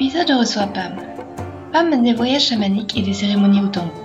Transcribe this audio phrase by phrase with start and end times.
[0.00, 0.96] Épisode, je reçois Pam.
[1.74, 4.02] Pam mène des voyages chamaniques et des cérémonies au tambour.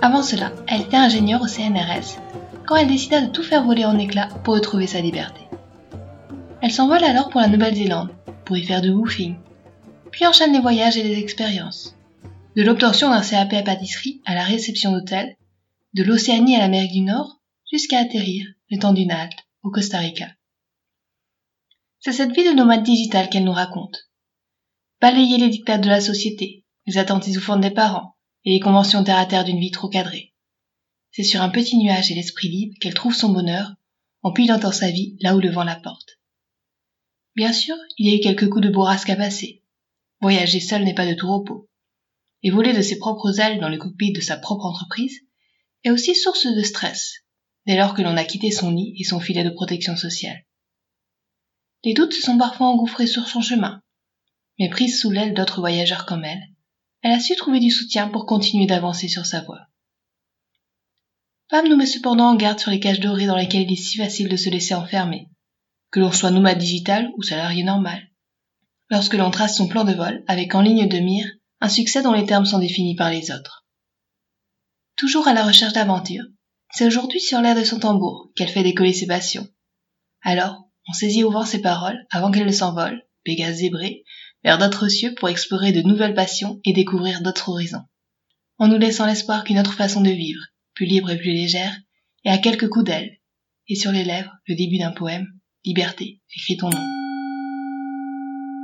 [0.00, 2.18] Avant cela, elle était ingénieure au CNRS
[2.64, 5.42] quand elle décida de tout faire voler en éclats pour retrouver sa liberté.
[6.62, 8.14] Elle s'envole alors pour la Nouvelle-Zélande
[8.46, 9.36] pour y faire du woofing,
[10.10, 11.94] puis enchaîne les voyages et les expériences.
[12.56, 15.36] De l'obtention d'un CAP à pâtisserie à la réception d'hôtel,
[15.92, 20.28] de l'Océanie à l'Amérique du Nord, jusqu'à atterrir, le temps d'une halte, au Costa Rica.
[22.00, 24.08] C'est cette vie de nomade digital qu'elle nous raconte.
[25.04, 28.16] Balayer les dictats de la société, les attentes étouffantes des parents
[28.46, 30.32] et les conventions terre à terre d'une vie trop cadrée.
[31.10, 33.74] C'est sur un petit nuage et l'esprit libre qu'elle trouve son bonheur
[34.22, 36.18] en pilotant sa vie là où le vent la porte.
[37.36, 39.62] Bien sûr, il y a eu quelques coups de bourrasque à passer.
[40.22, 41.68] Voyager seul n'est pas de tout repos.
[42.42, 45.20] Et voler de ses propres ailes dans le cockpit de sa propre entreprise
[45.82, 47.12] est aussi source de stress,
[47.66, 50.46] dès lors que l'on a quitté son nid et son filet de protection sociale.
[51.84, 53.82] Les doutes se sont parfois engouffrés sur son chemin,
[54.58, 56.42] mais prise sous l'aile d'autres voyageurs comme elle,
[57.02, 59.68] elle a su trouver du soutien pour continuer d'avancer sur sa voie.
[61.50, 63.98] Pam nous met cependant en garde sur les cages dorées dans lesquelles il est si
[63.98, 65.28] facile de se laisser enfermer,
[65.90, 68.10] que l'on soit nomade digital ou salarié normal.
[68.90, 71.28] Lorsque l'on trace son plan de vol avec en ligne de mire
[71.60, 73.66] un succès dont les termes sont définis par les autres.
[74.96, 76.24] Toujours à la recherche d'aventure,
[76.72, 79.46] c'est aujourd'hui sur l'air de son tambour qu'elle fait décoller ses passions.
[80.22, 84.04] Alors, on saisit au ses paroles avant qu'elles ne s'envolent, Pégase zébré,
[84.44, 87.84] vers d'autres cieux pour explorer de nouvelles passions et découvrir d'autres horizons.
[88.58, 90.42] En nous laissant l'espoir qu'une autre façon de vivre,
[90.74, 91.76] plus libre et plus légère,
[92.24, 93.16] est à quelques coups d'aile,
[93.68, 95.26] et sur les lèvres le début d'un poème,
[95.64, 96.78] Liberté, écrit ton nom.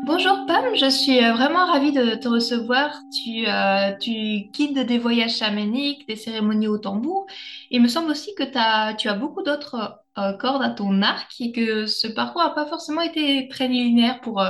[0.05, 2.91] Bonjour Pam, je suis euh, vraiment ravie de te recevoir.
[3.23, 7.27] Tu, euh, tu guides des voyages chamaniques, des cérémonies au tambour.
[7.71, 11.33] Il me semble aussi que as, tu as beaucoup d'autres euh, cordes à ton arc
[11.41, 14.43] et que ce parcours n'a pas forcément été très linéaire pour,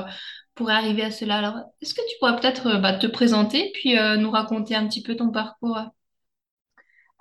[0.61, 1.39] pour arriver à cela.
[1.39, 5.17] Alors, est-ce que tu pourrais peut-être bah, te présenter puis nous raconter un petit peu
[5.17, 5.79] ton parcours?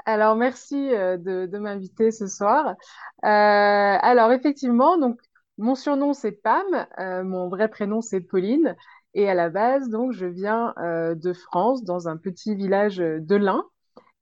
[0.05, 2.75] Alors, merci de, de m'inviter ce soir.
[3.23, 5.19] alors, effectivement, donc
[5.59, 6.65] mon surnom, c'est Pam.
[6.99, 8.77] Euh, mon vrai prénom, c'est Pauline.
[9.13, 13.35] Et à la base, donc, je viens euh, de France, dans un petit village de
[13.35, 13.65] l'Ain.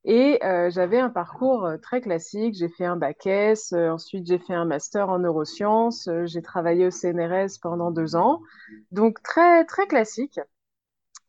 [0.07, 2.56] Et euh, j'avais un parcours très classique.
[2.56, 6.91] J'ai fait un bac S, ensuite j'ai fait un master en neurosciences, j'ai travaillé au
[6.91, 8.41] CNRS pendant deux ans.
[8.91, 10.40] Donc très, très classique.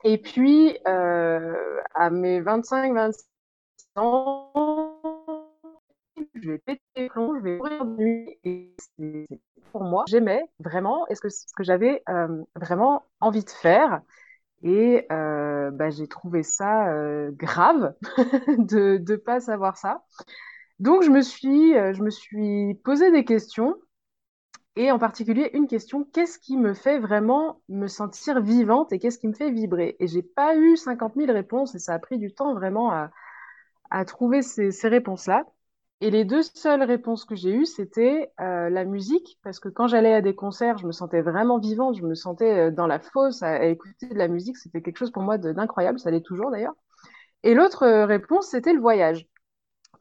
[0.04, 3.26] Et puis, à mes 25-26
[3.96, 4.52] ans,
[6.34, 8.38] je vais péter les plombs, je vais mourir de nuit.
[8.44, 8.74] Et
[9.72, 14.00] pour moi, j'aimais vraiment, et ce que, ce que j'avais euh, vraiment envie de faire.
[14.62, 17.94] Et euh, bah, j'ai trouvé ça euh, grave
[18.58, 20.04] de ne pas savoir ça.
[20.80, 23.76] Donc, je me suis, je me suis posé des questions,
[24.76, 29.18] et en particulier une question, qu'est-ce qui me fait vraiment me sentir vivante et qu'est-ce
[29.18, 29.96] qui me fait vibrer?
[30.00, 33.10] Et j'ai pas eu 50 000 réponses, et ça a pris du temps vraiment à,
[33.90, 35.44] à trouver ces, ces réponses-là.
[36.00, 39.88] Et les deux seules réponses que j'ai eues, c'était euh, la musique, parce que quand
[39.88, 43.00] j'allais à des concerts, je me sentais vraiment vivante, je me sentais euh, dans la
[43.00, 46.52] fosse à, écouter de la musique, c'était quelque chose pour moi d'incroyable, ça l'est toujours
[46.52, 46.74] d'ailleurs.
[47.42, 49.26] Et l'autre euh, réponse, c'était le voyage,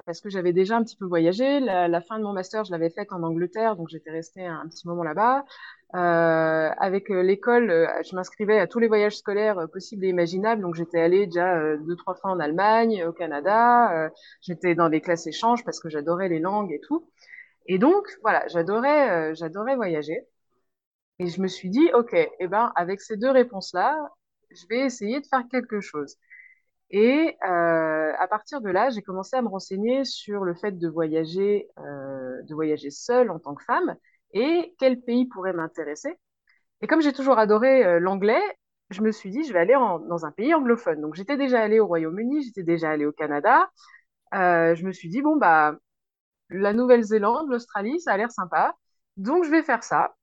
[0.07, 1.59] parce que j'avais déjà un petit peu voyagé.
[1.59, 4.67] La, fin de mon master, je l'avais faite en Angleterre, donc j'étais restée un, un,
[4.69, 5.45] petit moment là-bas.
[5.95, 10.61] Euh, avec euh, l'école, euh, je m'inscrivais à tous les voyages scolaires possibles et imaginables.
[10.61, 14.09] Donc j'étais allée déjà deux trois fois en Allemagne, au Canada.
[14.41, 17.09] j'étais dans des classes échanges parce que j'adorais les langues et tout.
[17.67, 20.25] Et donc voilà, j'adorais j'adorais voyager.
[21.19, 23.97] Et je me suis dit, ok, eh ben avec ces deux réponses-là,
[24.51, 26.15] je vais essayer de faire quelque chose.
[26.91, 30.87] Et euh, à partir de là, j'ai commencé à me renseigner sur le fait de
[30.87, 33.95] voyager, euh, de voyager seule en tant que femme
[34.33, 36.15] et quel pays pourrait m'intéresser.
[36.81, 38.41] Et comme j'ai toujours adoré euh, l'anglais,
[38.91, 41.01] je me suis dit, je vais aller en, dans un pays anglophone.
[41.01, 43.69] Donc j'étais déjà allée au Royaume-Uni, j'étais déjà allée au Canada.
[44.35, 45.75] Euh, je me suis dit, bon, bah,
[46.51, 48.75] la Nouvelle-Zélande, l'Australie, ça a l'air sympa.
[49.17, 50.16] Donc je vais faire ça.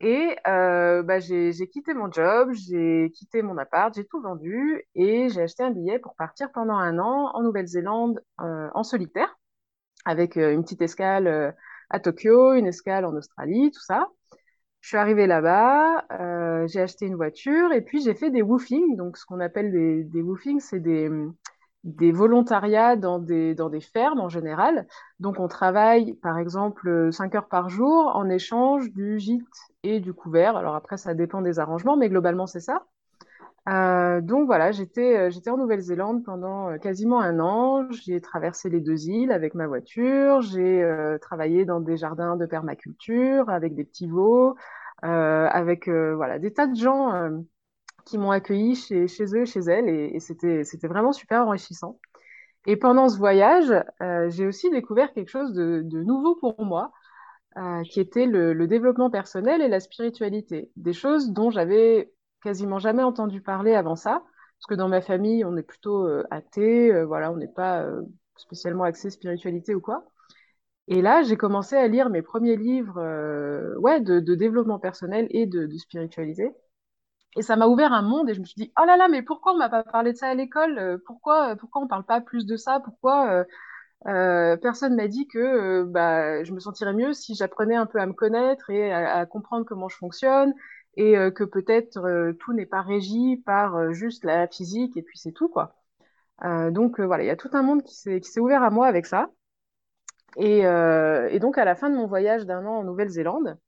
[0.00, 5.28] Et euh, bah, j'ai quitté mon job, j'ai quitté mon appart, j'ai tout vendu et
[5.28, 9.36] j'ai acheté un billet pour partir pendant un an en Nouvelle-Zélande euh, en solitaire,
[10.04, 11.52] avec euh, une petite escale euh,
[11.90, 14.08] à Tokyo, une escale en Australie, tout ça.
[14.80, 18.96] Je suis arrivée là-bas, euh, j'ai acheté une voiture et puis j'ai fait des woofings.
[18.96, 21.10] Donc, ce qu'on appelle des, des woofings, c'est des,
[21.84, 24.86] des volontariats dans des, dans des fermes en général.
[25.20, 29.46] Donc, on travaille, par exemple, 5 heures par jour en échange du gîte
[29.82, 30.56] et du couvert.
[30.56, 32.84] Alors après, ça dépend des arrangements, mais globalement, c'est ça.
[33.68, 37.90] Euh, donc voilà, j'étais euh, j'étais en Nouvelle-Zélande pendant euh, quasiment un an.
[37.90, 40.40] J'ai traversé les deux îles avec ma voiture.
[40.40, 40.86] J'ai
[41.20, 44.56] travaillé dans des jardins de permaculture avec des petits veaux,
[45.02, 47.12] avec voilà des tas de gens
[48.08, 51.98] qui m'ont accueilli chez, eux, chez elles, et, et c'était vraiment super enrichissant.
[52.66, 53.72] Et pendant ce voyage,
[54.28, 56.92] j'ai aussi découvert quelque chose de, nouveau pour moi,
[57.90, 62.12] qui était le, développement personnel et la spiritualité, des choses dont j'avais
[62.42, 64.22] quasiment jamais entendu parler avant ça,
[64.58, 67.82] parce que dans ma famille, on est plutôt euh, athée, euh, voilà, on n'est pas
[67.82, 68.02] euh,
[68.36, 70.04] spécialement axé spiritualité ou quoi.
[70.88, 75.28] Et là, j'ai commencé à lire mes premiers livres euh, ouais, de, de développement personnel
[75.30, 76.50] et de, de spiritualité.
[77.38, 79.22] Et ça m'a ouvert un monde et je me suis dit, oh là là, mais
[79.22, 80.78] pourquoi on m'a pas parlé de ça à l'école?
[80.78, 82.80] Euh, Pourquoi, pourquoi on parle pas plus de ça?
[82.80, 83.44] Pourquoi euh,
[84.06, 88.00] euh, personne m'a dit que euh, bah, je me sentirais mieux si j'apprenais un peu
[88.00, 90.54] à me connaître et à, comprendre comment je fonctionne
[90.96, 95.02] et euh, que peut-être euh, tout n'est pas régi par euh, juste la physique et
[95.02, 95.76] puis c'est tout quoi.
[96.44, 98.86] Euh, donc euh, voilà, il y a tout un monde qui s'est ouvert à moi
[98.88, 99.30] avec ça.
[100.38, 103.58] Euh, et donc à la fin de mon voyage d'un an en Nouvelle-Zélande,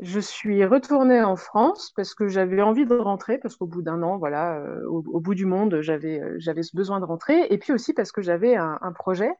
[0.00, 4.02] je suis retournée en France parce que j'avais envie de rentrer, parce qu'au bout d'un
[4.02, 7.58] an, voilà, euh, au, bout du monde, j'avais euh, j'avais ce besoin de rentrer, et
[7.58, 9.30] puis aussi parce que j'avais un, projet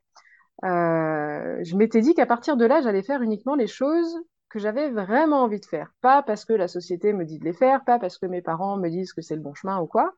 [0.64, 4.14] euh, je m'étais dit qu'à partir de là, j'allais faire uniquement les choses
[4.50, 5.92] que j'avais vraiment envie de faire.
[6.02, 8.76] Pas parce que la société me dit de les faire, pas parce que mes parents
[8.76, 10.12] me disent que c'est le bon chemin ou quoi.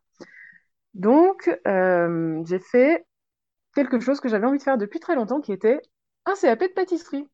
[0.95, 3.07] Donc, j'ai fait
[3.75, 5.81] quelque chose que j'avais envie de faire depuis très longtemps, qui était
[6.27, 7.29] un CAP de pâtisserie.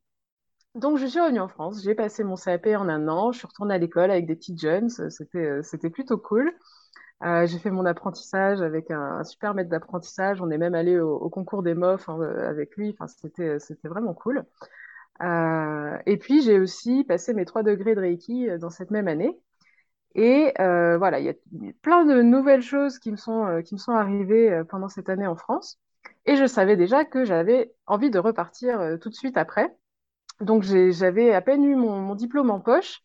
[0.79, 3.47] Donc, je suis revenue en France, j'ai passé mon CAP en un an, je suis
[3.47, 6.53] retournée à l'école avec des petites jeunes, c'était, euh, c'était plutôt cool.
[7.25, 11.29] Euh, j'ai fait mon apprentissage avec un, super maître d'apprentissage, on est même allé au,
[11.31, 13.59] concours des MOF hein, avec lui, enfin, c'était,
[13.89, 14.45] vraiment cool.
[15.23, 19.09] Euh, et puis, j'ai aussi passé mes trois degrés de Reiki euh, dans cette même
[19.09, 19.37] année.
[20.15, 21.35] Et euh, voilà, il y a
[21.83, 25.09] plein de nouvelles choses qui me sont, euh, qui me sont arrivées euh, pendant cette
[25.09, 25.79] année en France.
[26.27, 29.77] Et je savais déjà que j'avais envie de repartir euh, tout de suite après.
[30.41, 33.01] Donc, j'avais à peine eu mon, diplôme en poche.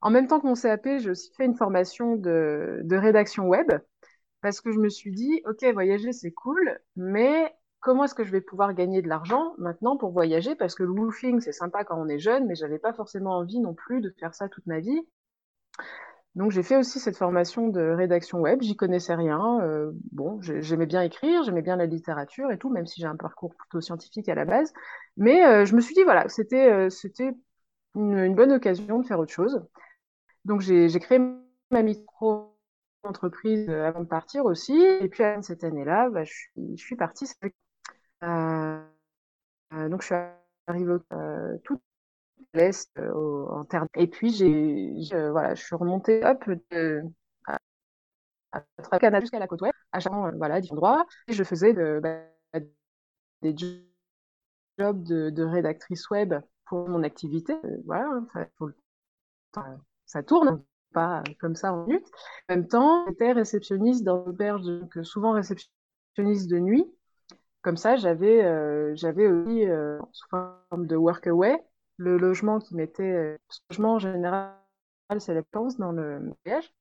[0.00, 3.72] En même temps que mon CAP, j'ai aussi fait une formation de, rédaction web
[4.40, 8.30] parce que je me suis dit, OK, voyager, c'est cool, mais comment est-ce que je
[8.30, 10.54] vais pouvoir gagner de l'argent maintenant pour voyager?
[10.54, 13.58] Parce que le woofing, c'est sympa quand on est jeune, mais j'avais pas forcément envie
[13.58, 15.00] non plus de faire ça toute ma vie.
[16.36, 18.60] Donc, j'ai fait aussi cette formation de rédaction web.
[18.62, 19.60] J'y connaissais rien.
[19.62, 23.06] Euh, bon, j'ai- j'aimais bien écrire, j'aimais bien la littérature et tout, même si j'ai
[23.06, 24.72] un parcours plutôt scientifique à la base.
[25.16, 26.90] Mais euh, je me suis dit, voilà, c'était euh,
[27.94, 29.64] une, bonne occasion de faire autre chose.
[30.44, 31.18] Donc, j'ai créé
[31.70, 34.78] ma micro-entreprise avant de partir aussi.
[34.78, 37.26] Et puis, à cette année-là, bah, je suis, je suis partie.
[39.72, 40.14] Donc, je suis
[40.66, 40.96] arrivée
[41.64, 41.80] tout
[42.98, 43.86] euh, en terre.
[43.96, 46.44] Et puis, j'ai, voilà, je suis remontée hop,
[47.46, 47.58] à,
[48.52, 51.06] à Canada jusqu'à la côte ouest, à chaque euh, voilà, différents endroits.
[51.28, 52.20] Et je faisais bah,
[53.42, 56.34] des jobs de, rédactrice web
[56.66, 57.54] pour mon activité.
[57.64, 60.62] Euh, voilà, hein, ça, tourne,
[60.92, 62.08] pas comme ça en minutes.
[62.48, 66.86] En même temps, j'étais réceptionniste dans l'auberge, donc souvent réceptionniste de nuit.
[67.62, 69.64] Comme ça, j'avais j'avais aussi,
[70.12, 71.56] sous forme de workaway,
[71.96, 73.02] le logement qui m'était...
[73.02, 73.38] euh,
[73.70, 74.54] le logement, en général,
[75.18, 75.42] c'est la
[75.78, 76.72] dans le voyage.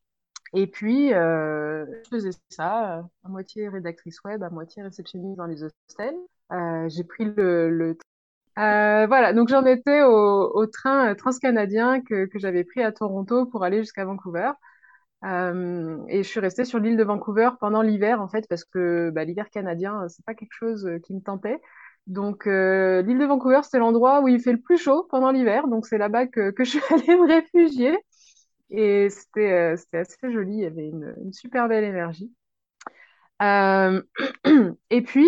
[0.54, 5.46] Et puis, euh, je faisais ça, euh, à moitié rédactrice web, à moitié réceptionniste dans
[5.46, 6.16] les hostels.
[6.88, 7.98] J'ai pris le,
[8.56, 13.80] voilà, donc j'en étais au, train transcanadien que, que j'avais pris à Toronto pour aller
[13.80, 14.52] jusqu'à Vancouver.
[15.24, 19.24] Et je suis restée sur l'île de Vancouver pendant l'hiver, en fait, parce que bah,
[19.26, 21.60] l'hiver canadien, c'est pas quelque chose qui me tentait.
[22.08, 25.68] Donc, euh, l'île de Vancouver, c'est l'endroit où il fait le plus chaud pendant l'hiver.
[25.68, 27.98] Donc, c'est là-bas que, je suis allée me réfugier.
[28.70, 30.54] Et c'était euh, c'était assez joli.
[30.54, 32.32] Il y avait une, super belle énergie.
[33.42, 34.02] Euh,
[34.90, 35.28] et puis,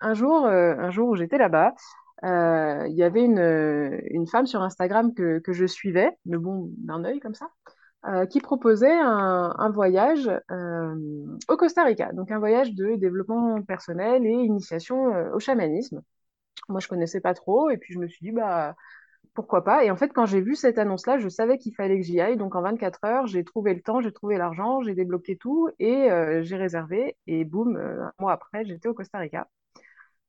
[0.00, 1.74] un jour, un jour où j'étais là-bas,
[2.22, 7.34] il y avait une, femme sur Instagram que, je suivais, mais bon, d'un œil comme
[7.34, 7.48] ça,
[8.26, 10.30] qui proposait un, voyage
[11.48, 16.02] au Costa Rica, donc un voyage de développement personnel et initiation au chamanisme.
[16.68, 18.74] Moi, je connaissais pas trop, et puis je me suis dit, bah,
[19.34, 19.84] pourquoi pas.
[19.84, 22.36] Et en fait, quand j'ai vu cette annonce-là, je savais qu'il fallait que j'y aille.
[22.36, 26.10] Donc, en 24 heures, j'ai trouvé le temps, j'ai trouvé l'argent, j'ai débloqué tout et
[26.10, 27.16] euh, j'ai réservé.
[27.26, 29.48] Et boum, euh, un mois après, j'étais au Costa Rica.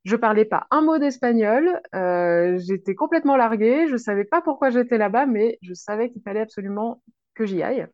[0.06, 1.82] Je parlais pas un mot d'espagnol.
[1.96, 3.88] euh, j'étais complètement larguée.
[3.90, 7.02] Je savais pas pourquoi j'étais là-bas, mais je savais qu'il fallait absolument
[7.36, 7.88] que j'y aille.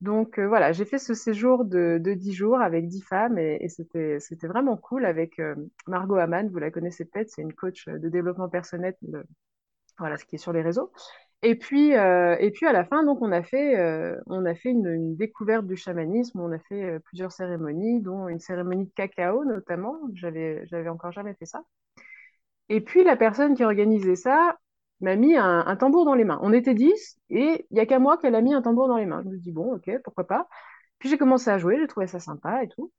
[0.00, 3.68] Donc euh, voilà, j'ai fait ce séjour de, de 10 jours avec 10 femmes et,
[3.68, 5.54] c'était, c'était vraiment cool avec euh,
[5.86, 8.96] Margot Hamann, vous la connaissez peut-être, c'est une coach de développement personnel,
[9.98, 10.92] voilà, ce qui est sur les réseaux.
[11.42, 14.54] Et puis, euh, et puis à la fin, donc on a fait, euh, on a
[14.54, 18.86] fait une, une découverte du chamanisme, on a fait euh, plusieurs cérémonies, dont une cérémonie
[18.86, 21.62] de cacao notamment, j'avais, j'avais encore jamais fait ça.
[22.68, 24.56] Et puis la personne qui organisait ça
[25.00, 26.38] m'a mis un, tambour dans les mains.
[26.42, 28.96] On était 10 et il y a qu'à moi qu'elle a mis un tambour dans
[28.96, 29.22] les mains.
[29.24, 30.48] Je me dis bon, ok, pourquoi pas.
[30.98, 32.92] Puis j'ai commencé à jouer, j'ai trouvé ça sympa et tout.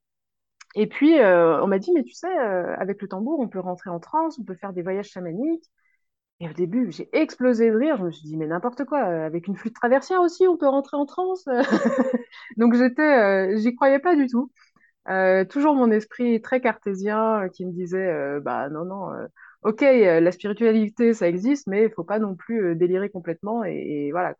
[0.74, 3.60] Et puis euh, on m'a dit mais tu sais, euh, avec le tambour, on peut
[3.60, 5.64] rentrer en transe, on peut faire des voyages chamaniques.
[6.40, 7.96] Et au début, j'ai explosé de rire.
[7.98, 10.68] Je me suis dit mais n'importe quoi, euh, avec une flûte traversière aussi, on peut
[10.68, 11.44] rentrer en transe.
[12.56, 14.50] Donc j'étais, j'y croyais pas du tout.
[15.50, 19.10] Toujours mon esprit très cartésien qui me disait bah non non
[19.62, 23.64] ok euh, la spiritualité ça existe mais il faut pas non plus euh, délirer complètement
[23.64, 24.34] et, voilà.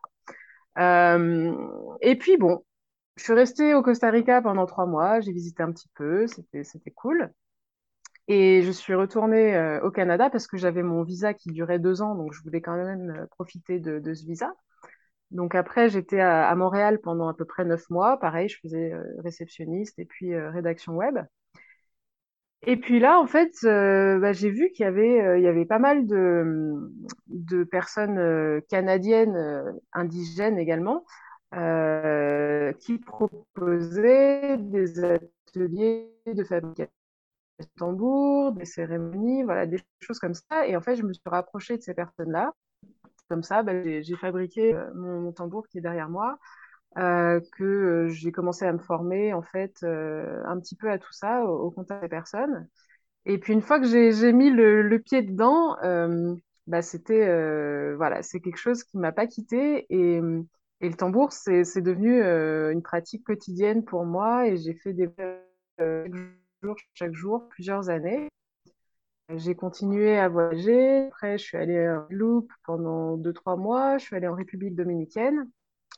[0.79, 1.55] Euh,
[2.01, 2.63] et puis bon
[3.17, 6.91] je suis restée au Costa Rica pendant trois mois j'ai visité un petit peu c'était
[6.91, 7.31] cool
[8.27, 12.15] et je suis retournée au Canada parce que j'avais mon visa qui durait deux ans
[12.15, 14.53] donc je voulais quand même profiter de, ce visa
[15.31, 18.19] donc après, j'étais à, Montréal pendant à peu près neuf mois.
[18.19, 21.17] Pareil, je faisais réceptionniste et puis rédaction web.
[22.65, 26.07] Et puis là, en fait, euh, bah, j'ai vu qu'il y avait, euh, pas mal
[26.07, 31.05] de, personnes euh, canadiennes, indigènes également,
[32.79, 36.91] qui proposaient des ateliers de fabrication
[37.59, 40.65] de tambours, des cérémonies, voilà, des choses comme ça.
[40.67, 42.53] Et en fait, je me suis rapprochée de ces personnes-là.
[43.29, 46.37] Comme ça, bah, j'ai fabriqué mon tambour qui est derrière moi
[46.97, 50.99] euh, que euh, j'ai commencé à me former en fait euh, un petit peu à
[50.99, 52.67] tout ça au, contact des personnes.
[53.25, 55.77] Et puis une fois que j'ai mis le, pied dedans,
[56.67, 57.25] bah c'était
[57.95, 60.17] voilà, c'est quelque chose qui m'a pas quitté et,
[60.81, 65.09] et le tambour c'est devenu une pratique quotidienne pour moi et j'ai fait des
[65.79, 66.13] chaque
[66.61, 68.29] jour chaque jour plusieurs années.
[69.29, 71.07] J'ai continué à voyager.
[71.07, 73.97] Après, je suis allée en Guadeloupe pendant deux, trois mois.
[73.97, 75.49] Je suis allée en République dominicaine.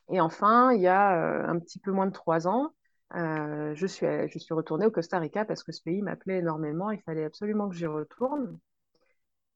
[0.10, 2.74] Et enfin, il y a euh, un petit peu moins de trois ans,
[3.16, 4.06] euh, je suis,
[4.52, 6.92] retournée au Costa Rica parce que ce pays m'appelait énormément.
[6.92, 8.60] Il fallait absolument que j'y retourne.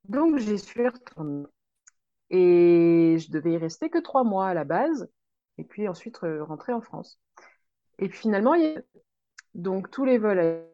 [0.06, 1.46] Donc, j'y suis retournée.
[2.30, 5.10] Et je devais y rester que trois mois à la base.
[5.58, 7.20] Et puis ensuite, euh, rentrer en France.
[8.00, 8.82] Et puis finalement, il y a...
[9.56, 10.66] donc tous les vols.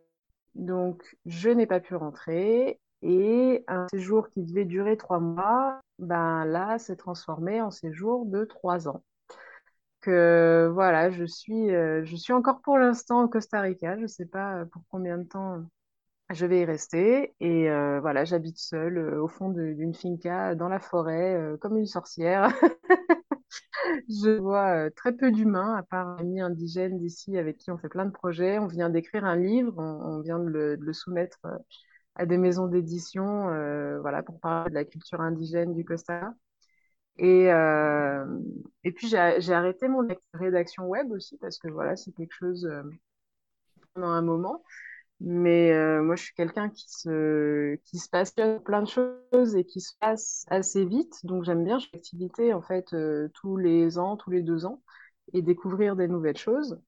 [0.55, 2.79] Donc, je n'ai pas pu rentrer.
[3.01, 8.45] Et un séjour qui devait durer trois mois, ben là, s'est transformé en séjour de
[8.45, 9.03] trois ans.
[10.05, 13.95] Que voilà, je suis, euh, encore pour l'instant au Costa Rica.
[13.97, 15.63] Je ne sais pas euh, pour combien de temps
[16.31, 17.35] je vais y rester.
[17.39, 21.77] Et euh, voilà, j'habite seule euh, au fond d'une finca dans la forêt, euh, comme
[21.77, 22.49] une sorcière.
[24.09, 27.77] Je vois euh, très peu d'humains, à part un ami indigène d'ici avec qui on
[27.77, 28.59] fait plein de projets.
[28.59, 31.57] On vient d'écrire un livre, on, vient de le, soumettre euh,
[32.15, 36.33] à des maisons d'édition, euh, voilà, pour parler de la culture indigène du Costa.
[37.17, 38.25] Et, euh,
[38.83, 39.17] et puis j'ai
[39.53, 42.83] arrêté mon rédaction web aussi parce que voilà, c'est quelque chose euh,
[43.93, 44.63] pendant un moment.
[45.21, 49.65] Mais euh, moi, je suis quelqu'un qui se, qui se passionne plein de choses et
[49.65, 51.15] qui se passe assez vite.
[51.25, 54.83] Donc j'aime bien chaque activité en fait euh, tous les ans, tous les deux ans
[55.33, 56.79] et découvrir des nouvelles choses.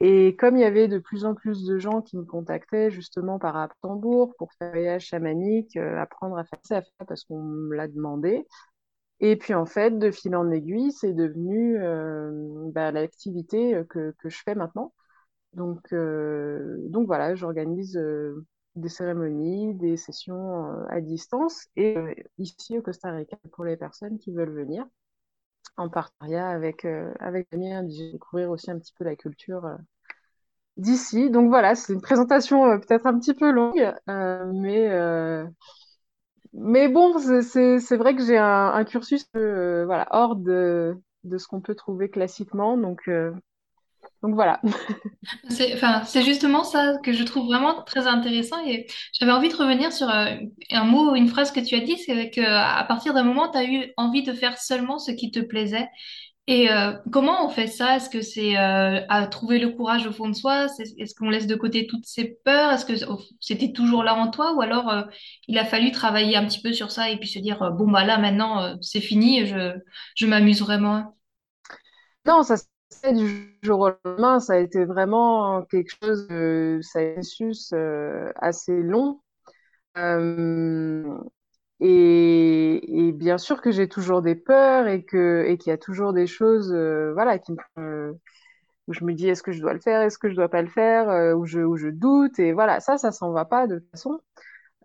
[0.00, 3.38] Et comme il y avait de plus en plus de gens qui me contactaient justement
[3.38, 8.46] par Tambour pour faire voyage chamanique, apprendre à faire ça parce qu'on me l'a demandé,
[9.20, 14.14] et puis en fait, de fil en aiguille, c'est devenu euh, bah, l'activité euh, que,
[14.18, 14.92] que je fais maintenant.
[15.54, 18.44] Donc, euh, donc voilà, j'organise euh,
[18.76, 21.96] des cérémonies, des sessions à distance et
[22.38, 24.86] ici au Costa Rica pour les personnes qui veulent venir
[25.76, 26.84] en partenariat avec,
[27.20, 29.78] avec découvrir aussi un petit peu la culture
[30.76, 31.30] d'ici.
[31.30, 34.88] Donc voilà, c'est une présentation peut-être un petit peu longue, mais,
[36.56, 41.60] mais bon, c'est vrai que j'ai un, cursus euh, voilà, hors de, de ce qu'on
[41.60, 42.76] peut trouver classiquement.
[42.76, 43.32] Donc, euh,
[44.22, 44.60] donc voilà.
[45.50, 48.86] C'est, justement ça que je trouve vraiment très intéressant et
[49.18, 50.36] j'avais envie de revenir sur euh,
[50.70, 53.58] un mot, une phrase que tu as dit, c'est que à partir d'un moment, tu
[53.58, 55.88] as eu envie de faire seulement ce qui te plaisait.
[56.46, 57.96] Et euh, comment on fait ça?
[57.96, 60.68] Est-ce que c'est euh, à trouver le courage au fond de soi?
[60.68, 62.70] C'est- Est-ce qu'on laisse de côté toutes ces peurs?
[62.72, 62.92] Est-ce que
[63.40, 64.52] c'était toujours là en toi?
[64.54, 65.02] Ou alors euh,
[65.48, 68.04] il a fallu travailler un petit peu sur ça et puis se dire, bon, bah
[68.04, 69.72] là, maintenant, c'est fini, je,
[70.16, 71.16] je m'amuse vraiment.
[72.26, 72.56] Non, ça
[73.02, 74.40] fait du jour au lendemain.
[74.40, 77.22] Ça a été vraiment quelque chose de, ça a été
[78.36, 79.20] assez long.
[81.80, 86.26] Et, bien sûr que j'ai toujours des peurs et et qu'il y a toujours des
[86.26, 88.12] choses euh, voilà qui me,
[88.88, 90.62] où je me dis est-ce que je dois le faire, est-ce que je dois pas
[90.62, 93.78] le faire, euh, où je je doute et voilà ça ça s'en va pas de
[93.78, 94.20] toute façon.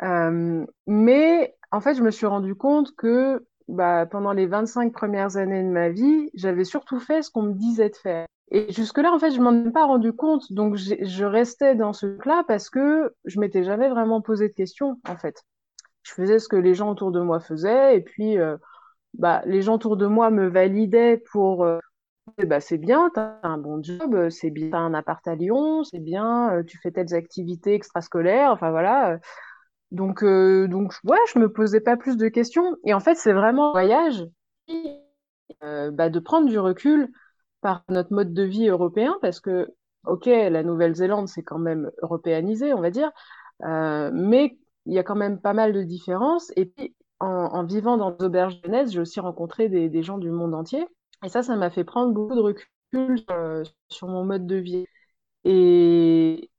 [0.03, 5.37] Euh, mais en fait je me suis rendu compte que bah, pendant les 25 premières
[5.37, 8.25] années de ma vie, j'avais surtout fait ce qu'on me disait de faire.
[8.51, 10.51] Et jusque-là, en fait, je m'en ai pas rendu compte.
[10.51, 14.99] Donc, je restais dans ce truc-là parce que je m'étais jamais vraiment posé de questions,
[15.07, 15.43] en fait.
[16.09, 17.95] Je faisais ce que les gens autour de moi faisaient.
[17.95, 18.57] Et puis, euh,
[19.13, 21.79] bah, les gens autour de moi me validaient pour euh,
[22.45, 25.99] bah, c'est bien, tu as un bon job, c'est bien, un appart à Lyon, c'est
[25.99, 28.51] bien, euh, tu fais telles activités extrascolaires.
[28.51, 29.19] Enfin, voilà.
[29.91, 32.75] Donc, euh, donc, ouais, je me posais pas plus de questions.
[32.85, 34.25] Et en fait, c'est vraiment un voyage
[35.63, 37.09] euh, bah, de prendre du recul
[37.61, 39.67] par notre mode de vie européen, parce que,
[40.05, 43.11] ok, la Nouvelle-Zélande, c'est quand même européanisé, on va dire,
[43.63, 44.57] euh, mais
[44.89, 46.51] il y a quand même pas mal de différences.
[46.55, 50.55] Et puis, en, vivant dans des auberges jeunesse, j'ai aussi rencontré des, gens du monde
[50.55, 50.85] entier.
[51.23, 54.85] Et ça, ça m'a fait prendre beaucoup de recul euh, sur mon mode de vie.
[55.43, 56.49] Et,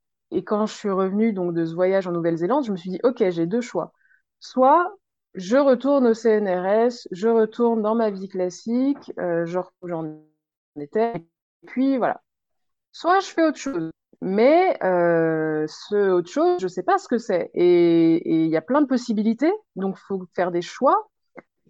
[0.46, 3.22] quand je suis revenue donc de ce voyage en Nouvelle-Zélande, je me suis dit, OK,
[3.30, 3.92] j'ai deux choix.
[4.38, 4.94] Soit
[5.34, 10.20] je retourne au CNRS, je retourne dans ma vie classique, euh, genre j'en
[10.76, 12.20] étais, et puis voilà.
[12.92, 13.90] Soit je fais autre chose.
[14.22, 17.50] Mais euh, ce autre chose, je sais pas ce que c'est.
[17.54, 21.08] Et il y a plein de possibilités, donc il faut faire des choix.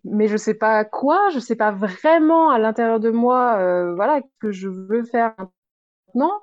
[0.05, 4.23] Mais je sais pas quoi, je sais pas vraiment à l'intérieur de moi, euh, voilà,
[4.41, 5.35] que je veux faire
[6.09, 6.41] maintenant.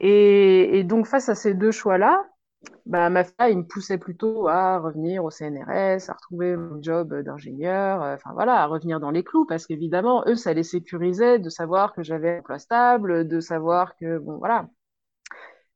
[0.00, 2.24] Et, donc, face à ces deux choix-là,
[2.86, 7.14] bah, ma fille, il me poussait plutôt à revenir au CNRS, à retrouver mon job
[7.22, 11.38] d'ingénieur, euh, enfin voilà, à revenir dans les clous, parce qu'évidemment, eux, ça les sécurisait
[11.38, 14.68] de savoir que j'avais un emploi stable, de savoir que, bon, voilà.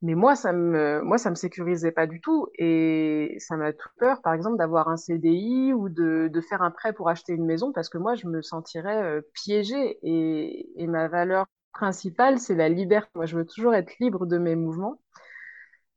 [0.03, 3.89] Mais moi, ça me, moi, ça me sécurisait pas du tout, et ça m'a tout
[3.97, 7.45] peur, par exemple, d'avoir un CDI ou de, de faire un prêt pour acheter une
[7.45, 12.55] maison, parce que moi, je me sentirais euh, piégée, et, et ma valeur principale, c'est
[12.55, 13.09] la liberté.
[13.15, 15.01] Moi, je veux toujours être libre de mes mouvements.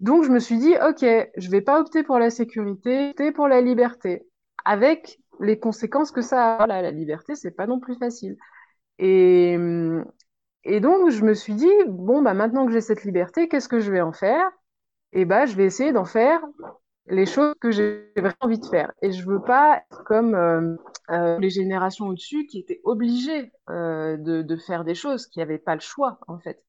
[0.01, 1.05] Donc, je me suis dit, OK,
[1.37, 4.27] je vais pas opter pour la sécurité, opter pour la liberté,
[4.65, 6.57] avec les conséquences que ça a.
[6.59, 8.37] Voilà, la liberté, c'est pas non plus facile.
[8.99, 9.57] Et,
[10.65, 13.81] et donc, je me suis dit, bon, bah, maintenant que j'ai cette liberté, qu'est-ce que
[13.81, 14.51] je vais en faire?
[15.13, 16.41] Et bah, je vais essayer d'en faire
[17.07, 18.93] les choses que j'ai vraiment envie de faire.
[19.03, 20.77] Et je veux pas être comme euh,
[21.11, 25.75] euh, les générations au-dessus qui étaient obligées euh, de, faire des choses, qui n'avaient pas
[25.75, 26.63] le choix, en fait.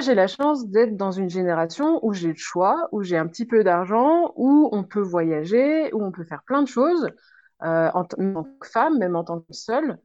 [0.00, 3.46] J'ai la chance d'être dans une génération où j'ai le choix, où j'ai un petit
[3.46, 7.08] peu d'argent, où on peut voyager, où on peut faire plein de choses,
[7.60, 9.98] en tant que femme, même en tant que seule.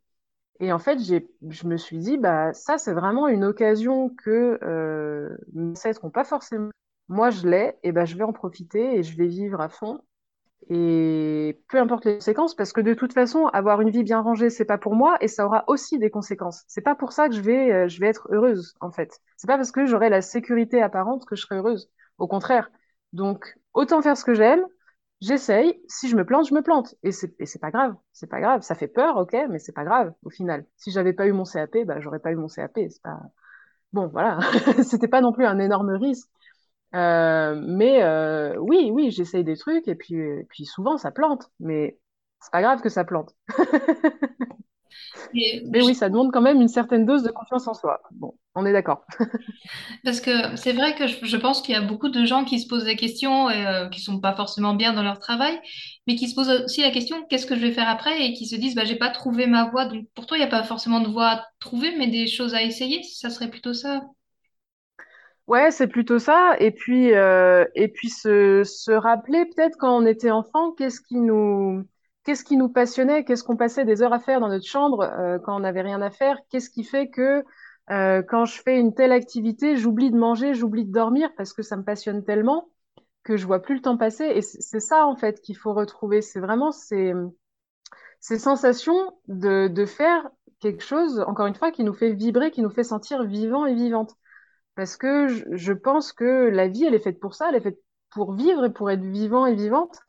[0.60, 5.30] Et en fait, je me suis dit, bah, ça, c'est vraiment une occasion que euh,
[5.54, 6.72] mes ancêtres n'ont pas forcément
[7.10, 10.02] moi je l'ai, et ben je vais en profiter et je vais vivre à fond.
[10.70, 14.52] Et peu importe les conséquences, parce que de toute façon, avoir une vie bien rangée,
[14.52, 16.64] c'est pas pour moi, et ça aura aussi des conséquences.
[16.68, 19.20] C'est pas pour ça que je vais, euh, je vais être heureuse, en fait.
[19.38, 21.90] C'est pas parce que j'aurai la sécurité apparente que je serai heureuse.
[22.20, 22.70] Au contraire.
[23.14, 24.64] Donc, autant faire ce que j'aime,
[25.22, 25.82] j'essaye.
[25.88, 26.96] Si je me plante, je me plante.
[27.04, 27.96] Et c'est, pas grave.
[28.14, 28.62] C'est pas grave.
[28.62, 30.66] Ça fait peur, ok, mais c'est pas grave, au final.
[30.78, 32.80] Si j'avais pas eu mon CAP, bah, j'aurais pas eu mon CAP.
[32.90, 33.20] C'est pas,
[33.94, 34.40] bon, voilà.
[34.84, 36.30] C'était pas non plus un énorme risque.
[36.96, 41.52] Euh, mais euh, oui, oui, j'essaye des trucs et puis, et puis souvent ça plante,
[41.60, 42.00] mais
[42.40, 43.36] c'est pas grave que ça plante.
[45.34, 48.02] Et Mais oui, ça demande quand même une certaine dose de confiance en soi.
[48.12, 49.06] Bon, on est d'accord.
[50.04, 52.60] Parce que c'est vrai que je, je pense qu'il y a beaucoup de gens qui
[52.60, 55.60] se posent des questions et euh, qui sont pas forcément bien dans leur travail,
[56.08, 58.48] mais qui se posent aussi la question qu'est-ce que je vais faire après et qui
[58.48, 59.86] se disent bah j'ai pas trouvé ma voie.
[59.86, 62.54] Donc pour toi, il n'y a pas forcément de voie à trouver, mais des choses
[62.56, 63.04] à essayer.
[63.04, 64.02] Ça serait plutôt ça.
[65.48, 66.56] Ouais, c'est plutôt ça.
[66.60, 71.16] Et puis, euh, et puis se, se rappeler peut-être quand on était enfant, qu'est-ce qui
[71.16, 71.84] nous,
[72.24, 75.40] qu'est-ce qui nous passionnait, qu'est-ce qu'on passait des heures à faire dans notre chambre euh,
[75.40, 77.44] quand on n'avait rien à faire, qu'est-ce qui fait que
[77.90, 81.32] euh, quand je fais une telle activité, j'oublie de manger, j'oublie de dormir?
[81.38, 82.70] Parce que ça me passionne tellement
[83.24, 84.26] que je vois plus le temps passer.
[84.26, 86.22] Et c'est ça en fait qu'il faut retrouver.
[86.22, 87.14] C'est vraiment ces,
[88.20, 90.30] sensations de, de faire
[90.60, 93.74] quelque chose, encore une fois, qui nous fait vibrer, qui nous fait sentir vivant et
[93.74, 94.16] vivante.
[94.76, 97.62] Parce que je, je pense que la vie, elle est faite pour ça, elle est
[97.62, 97.80] faite
[98.12, 100.00] pour vivre et pour être vivant et vivante,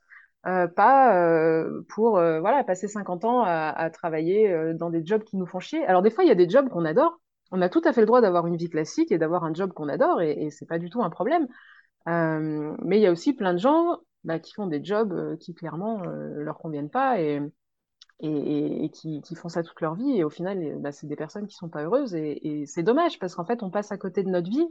[0.46, 5.36] euh, pas euh, pour euh, voilà, passer 50 ans à, travailler dans des jobs qui
[5.36, 5.84] nous font chier.
[5.86, 7.20] Alors des fois, il y a des jobs qu'on adore.
[7.52, 9.72] On a tout à fait le droit d'avoir une vie classique et d'avoir un job
[9.72, 11.46] qu'on adore, et, et c'est pas du tout un problème.
[12.06, 16.02] Mais il y a aussi plein de gens bah, qui font des jobs qui clairement
[16.04, 17.40] leur conviennent pas et,
[18.20, 20.18] et, qui, font ça toute leur vie.
[20.18, 23.34] Et au final, bah, c'est des personnes qui sont pas heureuses et c'est dommage parce
[23.34, 24.68] qu'en fait, on passe à côté de notre vie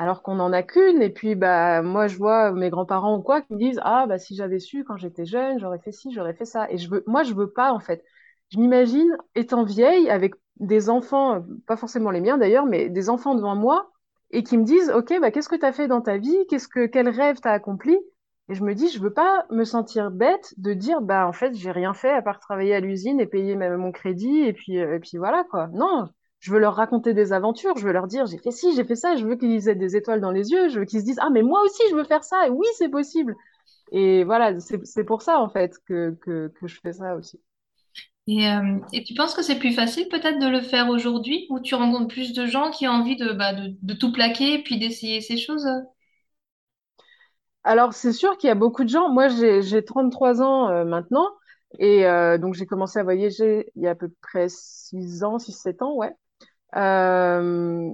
[0.00, 1.02] alors qu'on n'en a qu'une.
[1.02, 4.18] Et puis, bah, moi, je vois mes grands-parents ou quoi qui me disent, ah, bah,
[4.18, 6.70] si j'avais su quand j'étais jeune, j'aurais fait ci, j'aurais fait ça.
[6.70, 8.02] Et je veux, moi, je veux pas, en fait.
[8.50, 13.34] Je m'imagine étant vieille avec des enfants, pas forcément les miens d'ailleurs, mais des enfants
[13.34, 13.90] devant moi
[14.30, 16.46] et qui me disent, OK, bah, qu'est-ce que tu as fait dans ta vie?
[16.48, 17.98] Qu'est-ce que, quel rêve tu as accompli?
[18.48, 21.54] Et je me dis, je veux pas me sentir bête de dire, bah, en fait,
[21.54, 24.78] j'ai rien fait à part travailler à l'usine et payer même mon crédit et puis,
[24.80, 25.68] euh, et puis voilà, quoi.
[25.74, 26.08] Non,
[26.40, 28.96] je veux leur raconter des aventures, je veux leur dire, j'ai fait ci, j'ai fait
[28.96, 31.18] ça, je veux qu'ils aient des étoiles dans les yeux, je veux qu'ils se disent,
[31.20, 33.36] ah, mais moi aussi, je veux faire ça, et oui, c'est possible.
[33.92, 37.40] Et voilà, c'est pour ça, en fait, que, que, que je fais ça aussi.
[38.26, 41.60] Et, euh, et tu penses que c'est plus facile peut-être de le faire aujourd'hui, où
[41.60, 44.62] tu rencontres plus de gens qui ont envie de, bah, de, de tout plaquer et
[44.62, 45.66] puis d'essayer ces choses?
[47.64, 49.08] Alors, c'est sûr qu'il y a beaucoup de gens.
[49.10, 51.26] Moi, j'ai j'ai 33 ans euh, maintenant.
[51.78, 55.38] Et euh, donc, j'ai commencé à voyager il y a à peu près 6 ans,
[55.38, 56.14] six sept ans, ouais.
[56.76, 57.90] Euh,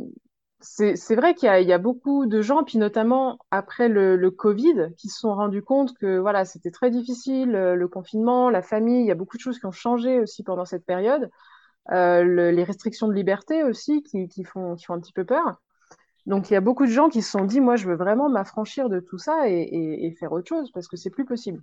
[0.60, 5.20] c'est vrai qu'il y a, beaucoup de gens, puis notamment après le, Covid, qui se
[5.20, 9.12] sont rendus compte que voilà, c'était très difficile, euh, le confinement, la famille, il y
[9.12, 11.30] a beaucoup de choses qui ont changé aussi pendant cette période.
[11.92, 15.56] Euh, le- les restrictions de liberté aussi qui, font, qui font un petit peu peur.
[16.26, 18.28] Donc, il y a beaucoup de gens qui se sont dit, moi, je veux vraiment
[18.28, 21.62] m'affranchir de tout ça et, faire autre chose parce que c'est plus possible.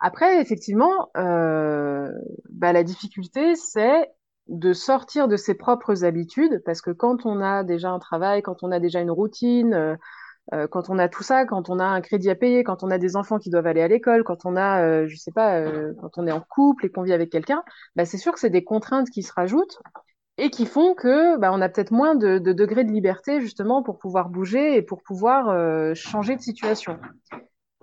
[0.00, 4.08] Après, effectivement, bah, la difficulté, c'est
[4.48, 8.62] de sortir de ses propres habitudes parce que quand on a déjà un travail, quand
[8.62, 9.96] on a déjà une routine, euh,
[10.52, 12.90] euh, quand on a tout ça, quand on a un crédit à payer, quand on
[12.90, 15.64] a des enfants qui doivent aller à l'école, quand on a, euh, je sais pas,
[16.00, 17.62] quand on est en couple et qu'on vit avec quelqu'un,
[17.96, 19.80] bah, c'est sûr que c'est des contraintes qui se rajoutent
[20.36, 23.82] et qui font que bah, on a peut-être moins de, de degrés de liberté justement
[23.82, 26.98] pour pouvoir bouger et pour pouvoir changer de situation.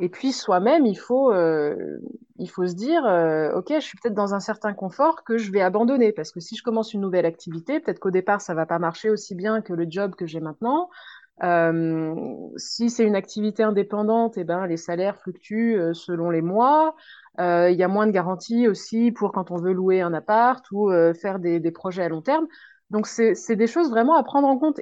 [0.02, 2.00] Et puis soi-même, il faut, euh,
[2.40, 5.52] il faut se dire, euh, ok, je suis peut-être dans un certain confort que je
[5.52, 8.66] vais abandonner parce que si je commence une nouvelle activité, peut-être qu'au départ ça va
[8.66, 10.90] pas marcher aussi bien que le job que j'ai maintenant.
[11.44, 12.16] Euh,
[12.58, 16.96] si c'est une activité indépendante, eh ben les salaires fluctuent selon les mois.
[17.38, 20.92] Il y a moins de garanties aussi pour quand on veut louer un appart ou
[21.14, 22.48] faire des, projets à long terme.
[22.90, 24.82] Donc c'est des choses vraiment à prendre en compte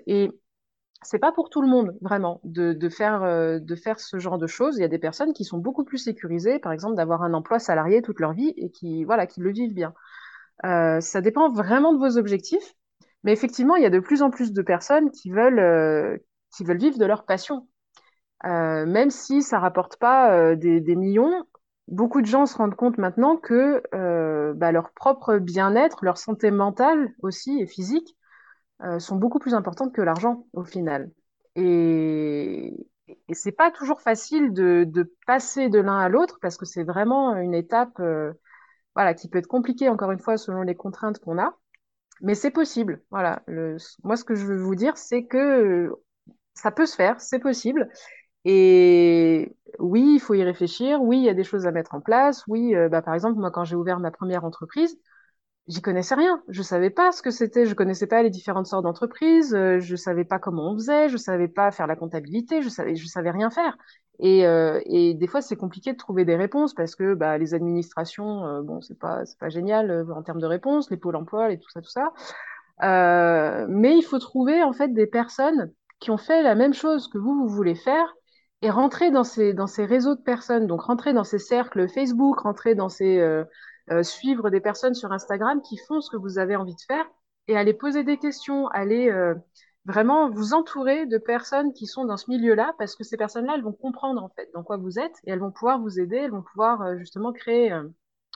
[1.01, 4.47] c'est pas pour tout le monde, vraiment, de, faire, euh, de faire ce genre de
[4.47, 4.77] choses.
[4.77, 7.59] Il y a des personnes qui sont beaucoup plus sécurisées, par exemple, d'avoir un emploi
[7.59, 9.93] salarié toute leur vie et qui, voilà, qui le vivent bien.
[10.65, 12.75] Euh, ça dépend vraiment de vos objectifs,
[13.23, 16.17] mais effectivement, il y a de plus en plus de personnes qui veulent, euh,
[16.55, 17.67] qui veulent vivre de leur passion.
[18.43, 21.43] Même si ça rapporte pas des, millions,
[21.89, 23.83] beaucoup de gens se rendent compte maintenant que
[24.53, 28.15] bah, leur propre bien-être, leur santé mentale aussi et physique,
[28.81, 31.11] euh, sont beaucoup plus importantes que l'argent au final.
[31.55, 32.73] Et,
[33.07, 37.35] et c'est pas toujours facile de, passer de l'un à l'autre parce que c'est vraiment
[37.35, 38.31] une étape euh,
[38.95, 41.57] voilà, qui peut être compliquée encore une fois selon les contraintes qu'on a.
[42.21, 43.01] Mais c'est possible.
[43.11, 43.43] Voilà.
[44.03, 45.95] Moi, ce que je veux vous dire, c'est que euh,
[46.53, 47.89] ça peut se faire, c'est possible.
[48.45, 51.01] Et oui, il faut y réfléchir.
[51.01, 52.45] Oui, il y a des choses à mettre en place.
[52.47, 54.97] Oui, bah, par exemple, moi, quand j'ai ouvert ma première entreprise,
[55.69, 56.41] J'y connaissais rien.
[56.49, 57.65] Je savais pas ce que c'était.
[57.67, 59.53] Je connaissais pas les différentes sortes d'entreprises.
[59.53, 61.09] euh, je savais pas comment on faisait.
[61.09, 62.63] Je savais pas faire la comptabilité.
[62.63, 63.77] Je savais, je savais rien faire.
[64.19, 67.53] Et, euh, et des fois, c'est compliqué de trouver des réponses parce que bah, les
[67.53, 71.15] administrations, euh, bon, c'est pas, c'est pas génial euh, en termes de réponses, les pôles
[71.15, 72.13] emploi et tout ça, tout ça.
[72.83, 77.07] Euh, mais il faut trouver en fait des personnes qui ont fait la même chose
[77.09, 78.15] que vous, vous voulez faire
[78.61, 80.65] et rentrer dans ces, dans ces réseaux de personnes.
[80.65, 83.19] Donc rentrer dans ces cercles Facebook, rentrer dans ces,
[83.91, 87.05] euh, suivre des personnes sur Instagram qui font ce que vous avez envie de faire
[87.47, 89.35] et aller poser des questions, aller euh,
[89.85, 93.63] vraiment vous entourer de personnes qui sont dans ce milieu-là parce que ces personnes-là, elles
[93.63, 96.31] vont comprendre en fait dans quoi vous êtes et elles vont pouvoir vous aider, elles
[96.31, 97.71] vont pouvoir euh, justement créer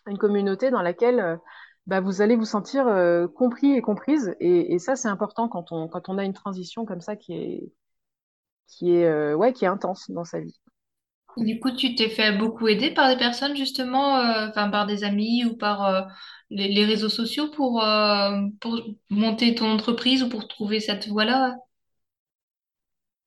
[0.08, 1.39] une communauté dans laquelle
[1.88, 2.86] bah, vous allez vous sentir
[3.36, 4.36] compris et comprise.
[4.42, 7.34] Et, et ça, c'est important quand on, quand on a une transition comme ça qui
[7.34, 7.74] est,
[8.68, 10.60] qui est, ouais, qui est intense dans sa vie.
[11.38, 15.04] Du coup, tu t'es fait beaucoup aider par des personnes justement, euh, enfin par des
[15.04, 16.02] amis ou par euh,
[16.52, 21.56] les, réseaux sociaux pour, euh, pour monter ton entreprise ou pour trouver cette voie-là?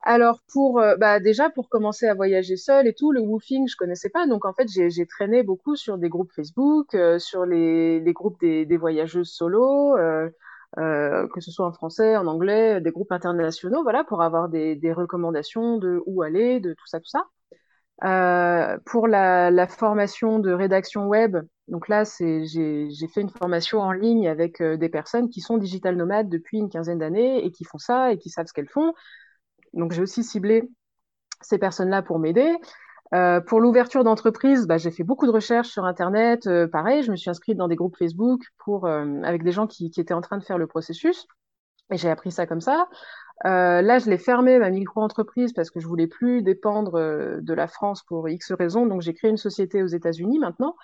[0.08, 4.08] Alors pour bah déjà pour commencer à voyager seul et tout, le woofing je connaissais
[4.08, 8.38] pas donc en fait j'ai traîné beaucoup sur des groupes Facebook, sur les, les groupes
[8.40, 9.96] des, des voyageuses solo,
[10.76, 14.92] que ce soit en français, en anglais, des groupes internationaux, voilà pour avoir des, des
[14.92, 17.24] recommandations de où aller, de tout ça tout ça.
[18.04, 21.36] Euh, pour la, formation de rédaction web,
[21.68, 25.96] donc là j'ai fait une formation en ligne avec euh, des personnes qui sont digital
[25.96, 28.92] nomades depuis une quinzaine d'années et qui font ça et qui savent ce qu'elles font.
[29.72, 30.68] Donc, j'ai aussi ciblé
[31.40, 32.54] ces personnes-là pour m'aider.
[33.14, 36.48] Euh, pour l'ouverture d'entreprise, bah, j'ai fait beaucoup de recherches sur Internet.
[36.72, 38.42] Pareil, je me suis inscrite dans des groupes Facebook
[39.24, 41.26] avec des gens qui, qui étaient en train de faire le processus.
[41.92, 42.88] Et j'ai appris ça comme ça.
[43.44, 47.52] Euh, là, je l'ai fermé, ma micro-entreprise, parce que je voulais plus dépendre euh, de
[47.52, 48.86] la France pour X raisons.
[48.86, 50.74] Donc, j'ai créé une société aux États-Unis maintenant.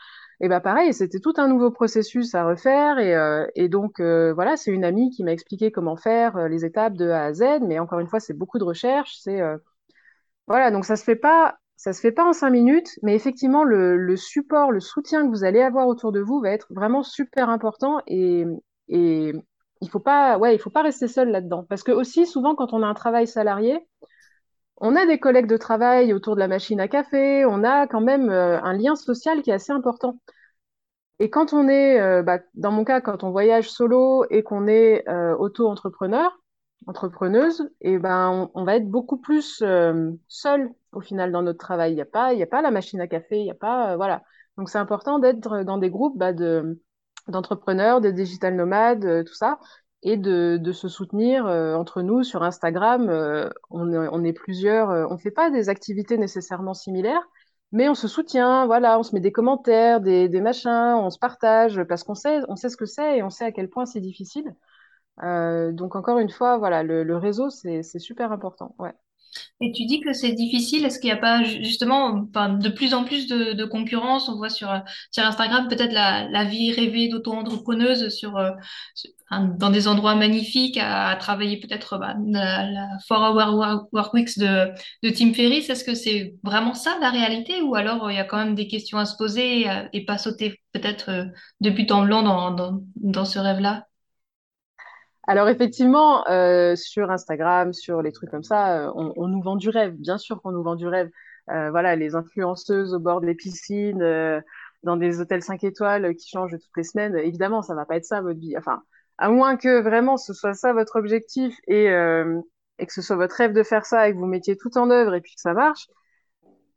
[0.41, 2.99] Et bah pareil, c'était tout un nouveau processus à refaire.
[2.99, 6.49] Et, euh, et donc, euh, voilà, c'est une amie qui m'a expliqué comment faire euh,
[6.49, 7.43] les étapes de A à Z.
[7.63, 9.17] Mais encore une fois, c'est beaucoup de recherche.
[9.21, 9.57] C'est euh,
[10.47, 12.99] voilà, donc ça se fait pas, ça se fait pas en cinq minutes.
[13.03, 16.51] Mais effectivement, le, le support, le soutien que vous allez avoir autour de vous va
[16.51, 18.01] être vraiment super important.
[18.07, 18.45] Et,
[18.89, 19.33] et
[19.83, 21.65] il faut pas, ouais, il faut pas rester seul là-dedans.
[21.69, 23.87] Parce que aussi, souvent, quand on a un travail salarié,
[24.77, 28.01] on a des collègues de travail autour de la machine à café, on a quand
[28.01, 30.19] même euh, un lien social qui est assez important.
[31.19, 34.67] Et quand on est, euh, bah, dans mon cas, quand on voyage solo et qu'on
[34.67, 36.31] est euh, auto-entrepreneur,
[36.87, 39.63] entrepreneuse, et ben, on, va être beaucoup plus
[40.29, 41.93] seul au final dans notre travail.
[41.93, 43.97] Il n'y a pas, il a pas la machine à café, il n'y a pas,
[43.97, 44.23] voilà.
[44.57, 46.81] Donc c'est important d'être dans des groupes bah, de,
[47.29, 49.59] d'entrepreneurs, de digital nomades, euh, tout ça,
[50.03, 53.09] et de, de se soutenir euh, entre nous sur Instagram.
[53.09, 57.23] euh, on, est- on est plusieurs, on ne fait pas des activités nécessairement similaires,
[57.73, 61.19] mais on se soutient, voilà, on se met des commentaires, des, des machins, on se
[61.19, 63.87] partage parce qu'on sait, on sait ce que c'est et on sait à quel point
[63.87, 64.55] c'est difficile.
[65.73, 68.75] Donc encore une fois, voilà, le, le réseau, c'est, c'est super important.
[68.79, 68.93] Ouais.
[69.61, 70.85] Et tu dis que c'est difficile.
[70.85, 74.29] Est-ce qu'il n'y a pas ju- justement enfin, de plus en plus de, concurrence?
[74.29, 74.71] On voit sur,
[75.17, 78.51] Instagram peut-être la, vie rêvée d'auto-entrepreneuse euh,
[79.31, 84.39] dans des endroits magnifiques à, travailler peut-être bah, la, la 4 Hour Work Work Weeks
[84.39, 84.71] de,
[85.03, 85.71] de Tim Ferriss.
[85.71, 87.63] Est-ce que c'est vraiment ça la réalité?
[87.63, 90.19] Ou alors il y a quand même des questions à se poser et, euh, pas
[90.19, 91.25] sauter peut-être euh,
[91.61, 92.23] de but en blanc
[92.97, 93.87] dans ce rêve-là?
[95.27, 99.57] Alors effectivement, euh, sur Instagram, sur les trucs comme ça, euh, on, on nous vend
[99.57, 99.95] du rêve.
[99.95, 101.11] Bien sûr qu'on nous vend du rêve.
[101.51, 104.41] Euh, voilà, les influenceuses au bord des piscines, euh,
[104.83, 107.17] dans des hôtels 5 étoiles euh, qui changent toutes les semaines.
[107.17, 108.57] Évidemment, ça va pas être ça votre vie.
[108.59, 108.83] Enfin,
[109.19, 113.37] à moins que vraiment ce soit ça votre objectif et, et que ce soit votre
[113.37, 115.53] rêve de faire ça et que vous mettiez tout en œuvre et puis que ça
[115.55, 115.87] marche.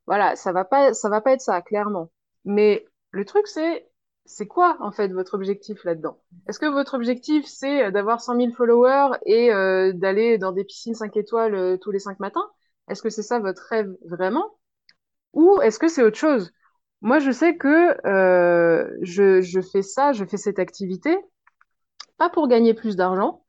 [0.08, 2.12] Voilà, ça va pas, ça va pas être ça, clairement.
[2.46, 3.88] Mais le truc, c'est,
[4.26, 6.20] c'est quoi, en fait, votre objectif là-dedans?
[6.48, 10.64] Est-ce que votre objectif, c'est euh, d'avoir 100 000 followers et euh, d'aller dans des
[10.64, 12.48] piscines 5 étoiles euh, tous les 5 matins?
[12.90, 14.58] Est-ce que c'est ça votre rêve vraiment?
[15.34, 16.52] Ou est-ce que c'est autre chose?
[17.02, 17.96] Moi, je sais que
[19.02, 21.18] je, je fais ça, je fais cette activité,
[22.18, 23.44] pas pour gagner plus d'argent,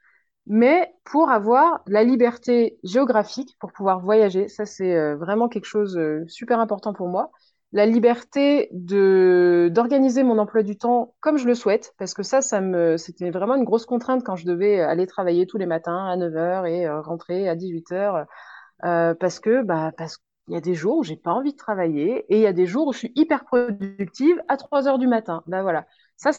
[0.47, 6.61] mais pour avoir la liberté géographique, pour pouvoir voyager, ça c'est vraiment quelque chose super
[6.61, 7.31] important pour moi.
[7.73, 12.61] La liberté d'organiser mon emploi du temps comme je le souhaite, parce que ça, ça
[12.97, 16.37] c'était vraiment une grosse contrainte quand je devais aller travailler tous les matins à 9
[16.37, 18.27] heures et euh, rentrer à 18 heures,
[18.85, 21.57] euh, parce que bah parce qu'il y a des jours où j'ai pas envie de
[21.59, 24.99] travailler et il y a des jours où je suis hyper productive à 3 heures
[24.99, 25.43] du matin.
[25.47, 26.33] Ben voilà, ça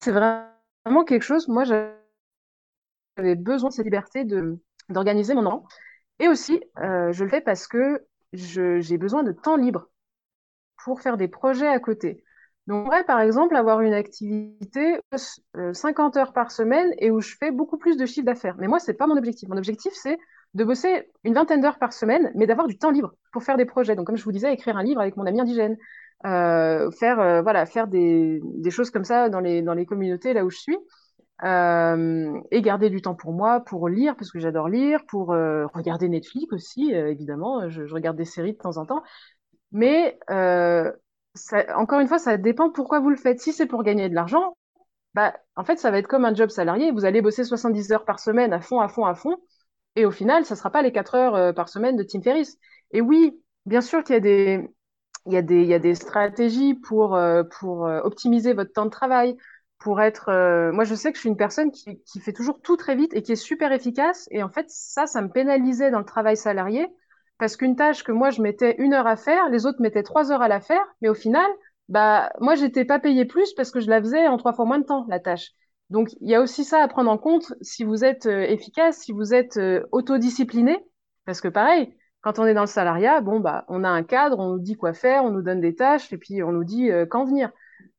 [0.00, 1.48] c'est vraiment quelque chose.
[1.48, 4.24] Moi, j'avais besoin de cette liberté
[4.88, 5.66] d'organiser mon temps.
[6.18, 9.88] Et aussi, euh, je le fais parce que j'ai besoin de temps libre
[10.84, 12.24] pour faire des projets à côté.
[12.68, 15.00] Donc, on par exemple, avoir une activité
[15.56, 18.54] euh, 50 heures par semaine et où je fais beaucoup plus de chiffre d'affaires.
[18.58, 19.48] Mais moi, c'est pas mon objectif.
[19.48, 20.16] Mon objectif, c'est
[20.54, 23.64] de bosser une vingtaine d'heures par semaine, mais d'avoir du temps libre pour faire des
[23.64, 23.96] projets.
[23.96, 25.76] Donc, comme je vous disais, écrire un livre avec mon ami indigène,
[26.24, 28.40] euh, faire, euh, voilà, faire des,
[28.70, 30.78] choses comme ça dans les, dans les communautés là où je suis.
[31.44, 35.66] Euh, et garder du temps pour moi, pour lire, parce que j'adore lire, pour euh,
[35.74, 37.68] regarder Netflix aussi, euh, évidemment.
[37.68, 39.02] Je regarde des séries de temps en temps.
[39.72, 40.92] Mais euh,
[41.76, 43.40] encore une fois, ça dépend pourquoi vous le faites.
[43.40, 44.56] Si c'est pour gagner de l'argent,
[45.14, 46.92] bah, en fait, ça va être comme un job salarié.
[46.92, 49.36] Vous allez bosser 70 heures par semaine à fond, à fond, à fond.
[49.96, 52.58] Et au final, ça sera pas les 4 heures euh, par semaine de Tim Ferriss.
[52.92, 54.70] Et oui, bien sûr qu'il y a des,
[55.26, 58.86] il y a des, il y a des stratégies pour, euh, pour optimiser votre temps
[58.86, 59.36] de travail,
[59.78, 60.30] pour être...
[60.72, 63.14] Moi, je sais que je suis une personne qui, qui fait toujours tout très vite
[63.14, 64.28] et qui est super efficace.
[64.32, 66.88] Et en fait, ça, ça me pénalisait dans le travail salarié
[67.42, 70.30] parce qu'une tâche que moi, je mettais une heure à faire, les autres mettaient trois
[70.30, 70.84] heures à la faire.
[71.00, 71.50] Mais au final,
[71.88, 74.78] bah, moi, j'étais pas payée plus parce que je la faisais en trois fois moins
[74.78, 75.50] de temps, la tâche.
[75.90, 78.98] Donc, il y a aussi ça à prendre en compte si vous êtes euh, efficace,
[78.98, 80.86] si vous êtes euh, autodiscipliné.
[81.24, 84.38] Parce que pareil, quand on est dans le salariat, bon, bah, on a un cadre,
[84.38, 86.92] on nous dit quoi faire, on nous donne des tâches et puis on nous dit
[86.92, 87.50] euh, quand venir.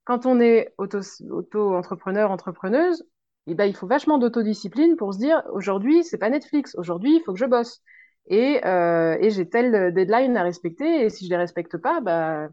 [0.05, 3.03] Quand on est auto, auto-entrepreneur, entrepreneuse,
[3.47, 7.23] eh ben, il faut vachement d'autodiscipline pour se dire aujourd'hui, c'est pas Netflix, aujourd'hui, il
[7.25, 7.81] faut que je bosse.
[8.27, 12.47] Et, euh, et j'ai tel deadline à respecter, et si je les respecte pas, bah,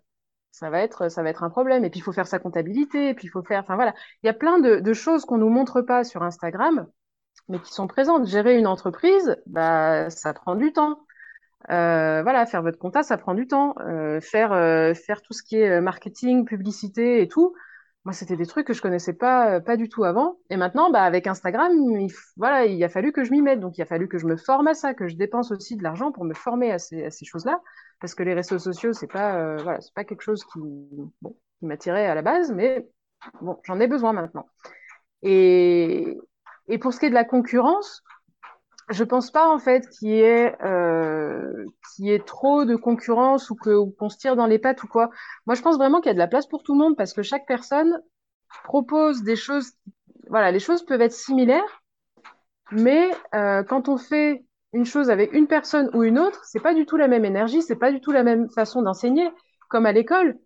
[0.51, 1.85] ça va être, ça va être un problème.
[1.85, 3.95] Et puis, il faut faire sa comptabilité, et puis il faut faire, enfin voilà.
[4.23, 6.87] Il y a plein de, choses qu'on nous montre pas sur Instagram,
[7.49, 8.27] mais qui sont présentes.
[8.27, 11.01] Gérer une entreprise, bah, ça prend du temps.
[11.71, 13.75] Euh, voilà, faire votre compta, ça prend du temps.
[13.81, 14.51] Euh, faire,
[14.97, 17.55] faire tout ce qui est marketing, publicité et tout,
[18.05, 20.39] Moi, c'était des trucs que je connaissais pas, euh, pas du tout avant.
[20.49, 23.61] Et maintenant, bah, avec Instagram, il, voilà, il a fallu que je m'y mette.
[23.61, 25.83] Donc, il a fallu que je me forme à ça, que je dépense aussi de
[25.83, 27.61] l'argent pour me former à ces, à ces choses-là.
[28.01, 30.61] Parce que les réseaux sociaux, c'est pas, euh, voilà, c'est pas quelque chose qui,
[31.21, 32.89] bon, qui m'attirait à la base, mais
[33.43, 34.47] bon, j'en ai besoin maintenant.
[35.23, 36.17] Et,
[36.69, 38.03] et pour ce qui est de la concurrence,
[38.91, 43.51] je pense pas en fait qu'il y ait euh, qu'il y ait trop de concurrence
[43.51, 45.11] ou que qu'on se tire dans les pattes ou quoi.
[45.47, 47.13] Moi, je pense vraiment qu'il y a de la place pour tout le monde parce
[47.13, 48.01] que chaque personne
[48.65, 49.73] propose des choses.
[50.29, 51.83] Voilà, les choses peuvent être similaires,
[52.73, 56.75] mais euh, quand on fait une chose avec une personne ou une autre, c'est pas
[56.75, 59.29] du tout la même énergie, c'est pas du tout la même façon d'enseigner.
[59.69, 60.37] Comme à l'école,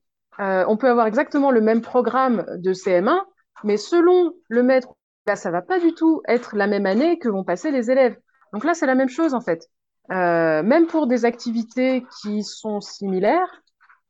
[0.40, 3.20] euh, on peut avoir exactement le même programme de CM1,
[3.62, 4.88] mais selon le maître,
[5.26, 8.16] là, ça va pas du tout être la même année que vont passer les élèves.
[8.54, 9.68] Donc là, c'est la même chose en fait.
[10.12, 13.62] Euh, même pour des activités qui sont similaires,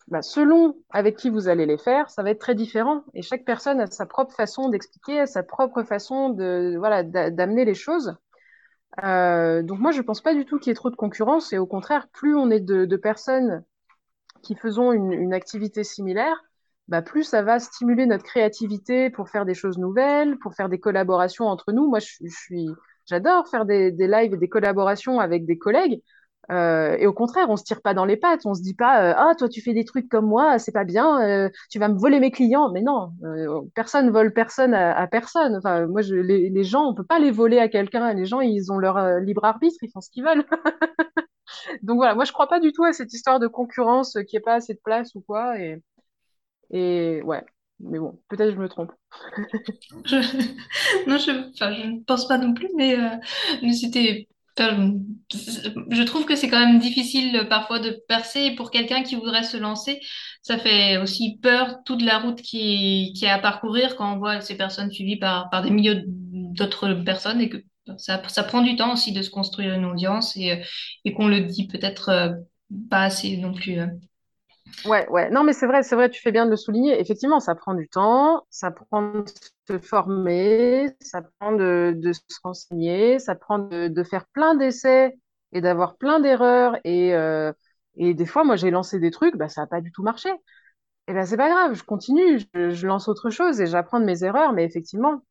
[0.09, 3.04] bah, selon avec qui vous allez les faire, ça va être très différent.
[3.14, 7.74] Et chaque personne a sa propre façon d'expliquer, sa propre façon de voilà d'amener les
[7.74, 8.16] choses.
[9.02, 11.54] Euh, donc moi, je pense pas du tout qu'il y ait trop de concurrence.
[11.54, 13.64] Et au contraire, plus on est de, personnes
[14.42, 16.44] qui faisons une, activité similaire,
[16.88, 20.80] bah, plus ça va stimuler notre créativité pour faire des choses nouvelles, pour faire des
[20.80, 21.88] collaborations entre nous.
[21.88, 22.68] Moi, je suis,
[23.07, 26.01] j'adore faire des, des lives et des collaborations avec des collègues.
[26.51, 28.45] Euh, et au contraire, on se tire pas dans les pattes.
[28.45, 30.85] On se dit pas, euh, ah toi tu fais des trucs comme moi, c'est pas
[30.85, 32.71] bien, euh, tu vas me voler mes clients.
[32.71, 35.57] Mais non, euh, personne vole personne à, personne.
[35.57, 38.12] Enfin, moi, je, les, les, gens, on peut pas les voler à quelqu'un.
[38.14, 40.45] Les gens, ils ont leur euh, libre arbitre, ils font ce qu'ils veulent.
[41.83, 44.40] Donc voilà, moi je crois pas du tout à cette histoire de concurrence qui est
[44.40, 45.59] pas assez de place ou quoi.
[45.61, 45.83] Et,
[46.71, 47.45] et ouais,
[47.85, 48.92] mais bon, peut-être je me trompe.
[50.05, 50.16] je...
[51.09, 51.51] Non, je...
[51.53, 53.16] Enfin, je ne pense pas non plus, mais, euh,
[53.62, 53.73] mais
[54.59, 58.40] je trouve que c'est quand même difficile euh, parfois de percer.
[58.40, 60.01] Et pour quelqu'un qui voudrait se lancer,
[60.42, 64.40] ça fait aussi peur toute la route qui, qui est à parcourir quand on voit
[64.40, 67.59] ces personnes suivies par, par des milliers d'autres personnes et que
[67.99, 70.57] ça, ça prend du temps aussi de se construire une audience et, euh,
[71.05, 72.33] et qu'on le dit peut-être euh,
[72.90, 73.79] pas assez non plus.
[74.82, 75.30] Ouais, ouais.
[75.30, 77.00] Non, mais c'est vrai, c'est vrai, tu fais bien de le souligner.
[77.00, 79.24] Effectivement, ça prend du temps, ça prend de
[79.66, 85.18] se former, ça prend de, de se renseigner, ça prend de, de faire plein d'essais
[85.52, 86.76] et d'avoir plein d'erreurs.
[86.84, 87.50] Et, euh,
[87.96, 90.30] et des fois, moi, j'ai lancé des trucs, bah, ça n'a pas du tout marché.
[91.08, 94.06] Et ben, c'est pas grave, je continue, je, je lance autre chose et j'apprends de
[94.06, 94.52] mes erreurs.
[94.52, 95.22] Mais effectivement,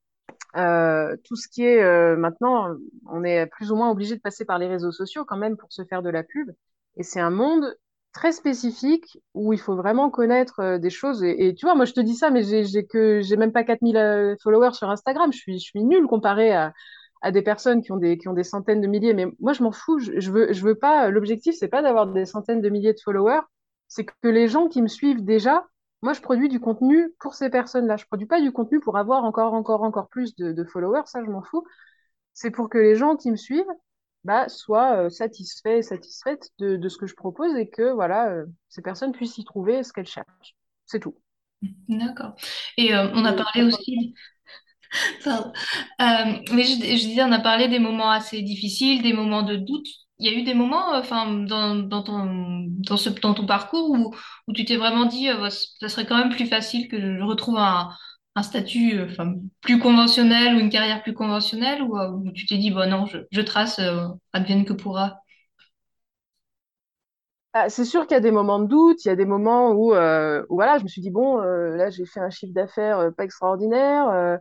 [0.57, 2.75] euh, tout ce qui est euh, maintenant,
[3.07, 5.71] on est plus ou moins obligé de passer par les réseaux sociaux quand même pour
[5.73, 6.51] se faire de la pub.
[6.97, 7.77] Et c'est un monde
[8.13, 11.23] très spécifique où il faut vraiment connaître euh, des choses.
[11.23, 13.97] Et, tu vois, moi, je te dis ça, mais j'ai que j'ai même pas 4000
[13.97, 15.31] euh, followers sur Instagram.
[15.33, 16.73] Je suis, je suis nulle comparé à,
[17.21, 19.13] à des personnes qui ont des, qui ont des centaines de milliers.
[19.13, 19.99] Mais moi, je m'en fous.
[19.99, 21.09] Je, je veux, je veux pas.
[21.09, 23.41] L'objectif, c'est pas d'avoir des centaines de milliers de followers.
[23.87, 25.65] C'est que les gens qui me suivent déjà,
[26.01, 27.97] moi, je produis du contenu pour ces personnes-là.
[27.97, 31.03] Je produis pas du contenu pour avoir encore, encore, encore plus de followers.
[31.05, 31.63] Ça, je m'en fous.
[32.33, 33.65] C'est pour que les gens qui me suivent
[34.23, 38.29] bah, soient euh, satisfaits et satisfaites de, de, ce que je propose et que voilà,
[38.29, 40.55] euh, ces personnes puissent y trouver ce qu'elles cherchent.
[40.85, 41.15] C'est tout.
[41.87, 42.35] D'accord.
[42.77, 44.13] Et euh, on a parlé aussi.
[45.23, 45.51] Pardon.
[46.01, 46.05] Euh,
[46.53, 49.87] mais je, je, disais, on a parlé des moments assez difficiles, des moments de doute.
[50.19, 53.89] Il y a eu des moments, enfin, dans, dans, ton, dans, ce, dans ton parcours
[53.89, 54.15] où,
[54.47, 57.57] où tu t'es vraiment dit, euh, ça serait quand même plus facile que je retrouve
[57.57, 57.89] un,
[58.35, 62.57] un statut euh, enfin, plus conventionnel ou une carrière plus conventionnelle ou euh, tu t'es
[62.57, 65.19] dit, bon non, je, trace, euh, advienne que pourra?
[67.55, 69.71] Ah, c'est sûr qu'il y a des moments de doute, il y a des moments
[69.73, 69.89] où,
[70.49, 74.39] voilà, je me suis dit, bon, là j'ai fait un chiffre d'affaires pas extraordinaire,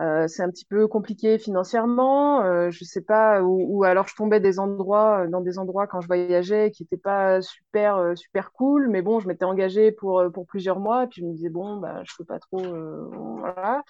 [0.00, 4.08] euh, euh, c'est un petit peu compliqué financièrement, euh, je sais pas, ou, ou alors
[4.08, 8.52] je tombais des endroits, dans des endroits quand je voyageais qui étaient pas super, super
[8.52, 11.76] cool, mais bon, je m'étais engagée pour, pour plusieurs mois, puis je me disais, bon,
[11.78, 12.60] bah, je peux pas trop,
[13.38, 13.82] voilà.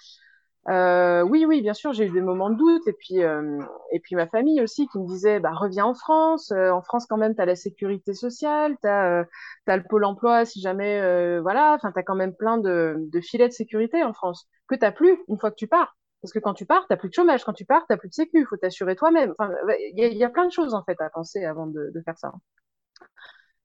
[0.67, 2.87] Euh, oui, oui, bien sûr, j'ai eu des moments de doute.
[2.87, 3.59] Et puis, euh,
[3.91, 6.51] et puis ma famille aussi qui me disait, bah, reviens en France.
[6.51, 9.23] Euh, en France, quand même, tu as la sécurité sociale, tu as, euh,
[9.67, 11.73] le pôle emploi si jamais, euh, voilà.
[11.75, 14.91] Enfin, tu as quand même plein de, de filets de sécurité en France que tu
[14.93, 15.95] plus une fois que tu pars.
[16.21, 17.43] Parce que quand tu pars, tu plus de chômage.
[17.43, 18.39] Quand tu pars, tu plus de sécu.
[18.39, 19.33] Il faut t'assurer toi-même.
[19.37, 19.53] Enfin,
[19.93, 22.01] il y a, y a, plein de choses, en fait, à penser avant de, de
[22.01, 22.31] faire ça.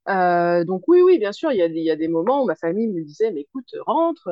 [0.09, 2.57] Euh, donc oui, oui, bien sûr, il y a, y a des moments où ma
[2.57, 4.29] famille me disait, mais écoute, rentre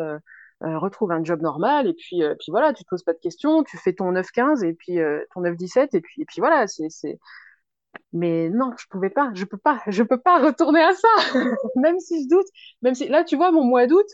[0.64, 3.20] euh, retrouve un job normal et puis euh, puis voilà tu te poses pas de
[3.20, 6.66] questions tu fais ton 9-15 et puis euh, ton 9-17 et puis et puis voilà
[6.66, 6.88] c'est
[8.12, 11.08] mais non je pouvais pas je peux pas je peux pas retourner à ça.
[11.76, 12.46] Même si je doute
[12.82, 14.06] même si là tu vois mon mois d'août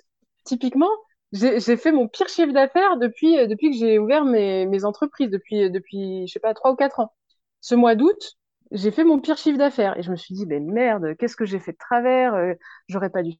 [0.44, 0.90] typiquement
[1.32, 5.70] j'ai fait mon pire chiffre d'affaires depuis depuis que j'ai ouvert mes mes entreprises depuis
[5.70, 7.12] depuis je sais pas trois ou quatre ans.
[7.62, 8.36] Ce mois d'août
[8.70, 11.46] j'ai fait mon pire chiffre d'affaires et je me suis dit ben merde qu'est-ce que
[11.46, 12.34] j'ai fait de travers
[12.88, 13.32] j'aurais pas dû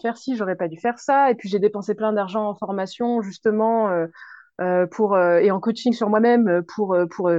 [0.00, 1.30] faire ci, j'aurais pas dû faire ça.
[1.30, 4.06] Et puis j'ai dépensé plein d'argent en formation justement euh,
[4.60, 7.30] euh, pour euh, et en coaching sur moi-même pour pour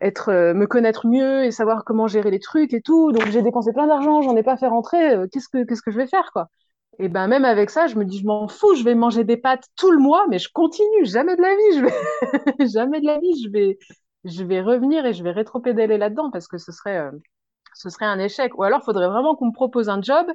[0.00, 3.12] être me connaître mieux et savoir comment gérer les trucs et tout.
[3.12, 5.16] Donc j'ai dépensé plein d'argent, j'en ai pas fait rentrer.
[5.32, 6.48] qu'est-ce que qu'est-ce que je vais faire quoi?
[7.00, 9.36] Et ben même avec ça, je me dis je m'en fous, je vais manger des
[9.36, 11.04] pâtes tout le mois, mais je continue.
[11.04, 13.78] Jamais de la vie, je vais jamais de la vie, je vais
[14.24, 17.10] je vais revenir et je vais rétro-pédaler là-dedans parce que ce serait
[17.74, 18.58] ce serait un échec.
[18.58, 20.26] Ou alors, il faudrait vraiment qu'on me propose un job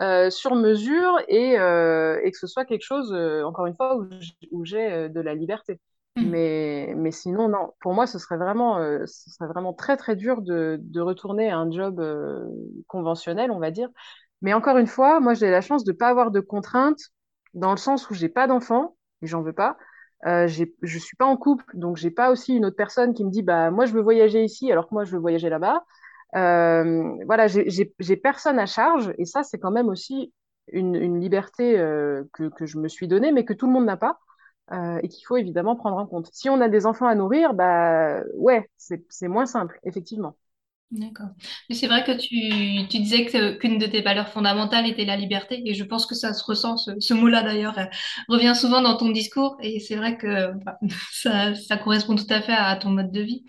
[0.00, 3.96] euh, sur mesure et, euh, et, que ce soit quelque chose, euh, encore une fois,
[4.50, 5.80] où j'ai de la liberté.
[6.16, 6.22] Mmh.
[6.28, 7.72] Mais, mais sinon, non.
[7.80, 11.58] Pour moi, ce serait vraiment, ce serait vraiment très, très dur de, de retourner à
[11.58, 12.02] un job
[12.86, 13.88] conventionnel, on va dire.
[14.42, 17.00] Mais encore une fois, moi, j'ai la chance de ne pas avoir de contraintes
[17.54, 19.76] dans le sens où j'ai pas d'enfant et j'en veux pas.
[20.26, 23.30] Euh, je suis pas en couple, donc j'ai pas aussi une autre personne qui me
[23.30, 25.84] dit bah moi je veux voyager ici alors que moi je veux voyager là-bas.
[26.34, 30.32] Euh, voilà, j'ai personne à charge et ça, c'est quand même aussi
[30.72, 33.86] une, une liberté euh, que, que, je me suis donnée, mais que tout le monde
[33.86, 34.18] n'a pas
[34.72, 36.28] euh, et qu'il faut évidemment prendre en compte.
[36.32, 40.36] Si on a des enfants à nourrir, bah ouais, c'est moins simple, effectivement.
[40.92, 41.30] D'accord.
[41.68, 45.60] Mais c'est vrai que tu, tu disais qu'une de tes valeurs fondamentales était la liberté,
[45.64, 47.84] et je pense que ça se ressent, ce, mot-là d'ailleurs, euh,
[48.28, 50.78] revient souvent dans ton discours, et c'est vrai que bah,
[51.12, 53.44] ça, ça, correspond tout à fait à, ton mode de vie.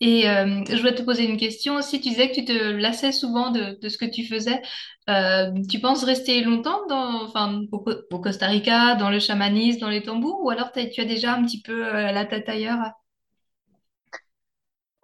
[0.00, 3.12] Et euh, je voulais te poser une question aussi, tu disais que tu te lassais
[3.12, 4.62] souvent de, de ce que tu faisais.
[5.10, 9.90] Euh, tu penses rester longtemps dans, enfin, au, au, Costa Rica, dans le chamanisme, dans
[9.90, 12.92] les tambours, ou alors tu as déjà un petit peu la tête ailleurs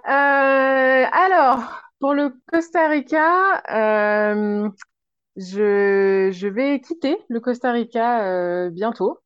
[0.04, 4.68] alors, pour le Costa Rica, euh,
[5.36, 9.18] je, je, vais quitter le Costa Rica euh, bientôt.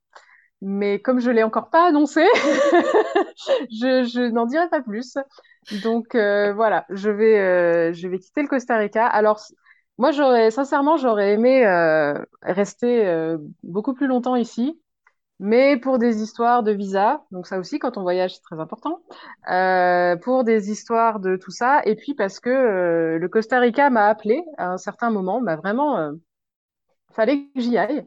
[0.62, 2.24] Mais comme je l'ai encore pas annoncé,
[3.70, 5.16] je, je n'en dirai pas plus.
[5.82, 9.06] Donc euh, voilà, je vais, euh, je vais quitter le Costa Rica.
[9.06, 9.40] Alors,
[9.98, 14.80] moi, j'aurais, sincèrement, j'aurais aimé euh, rester beaucoup plus longtemps ici
[15.38, 19.02] mais pour des histoires de visa, donc ça aussi, quand on voyage, c'est très important,
[19.50, 23.90] euh, pour des histoires de tout ça, et puis parce que euh, le Costa Rica
[23.90, 26.12] m'a appelé à un certain moment, m'a vraiment, euh,
[27.12, 28.06] fallait que j'y aille.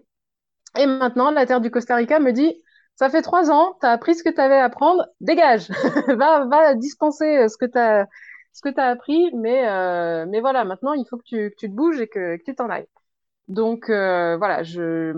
[0.77, 2.55] Et maintenant, la terre du Costa Rica me dit,
[2.95, 5.69] ça fait trois ans, tu as appris ce que tu avais à apprendre, dégage,
[6.09, 8.07] va, va dispenser ce que tu as,
[8.53, 11.69] ce que tu appris, mais, euh, mais voilà, maintenant, il faut que tu, que tu
[11.69, 12.87] te bouges et que, que tu t'en ailles.
[13.47, 15.13] Donc euh, voilà, je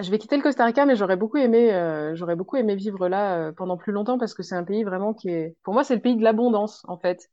[0.00, 2.14] je vais quitter le Costa Rica, mais j'aurais beaucoup aimé, euh,
[2.74, 5.74] vivre là euh, pendant plus longtemps parce que c'est un pays vraiment qui est, pour
[5.74, 7.28] moi, c'est le pays de l'abondance en fait.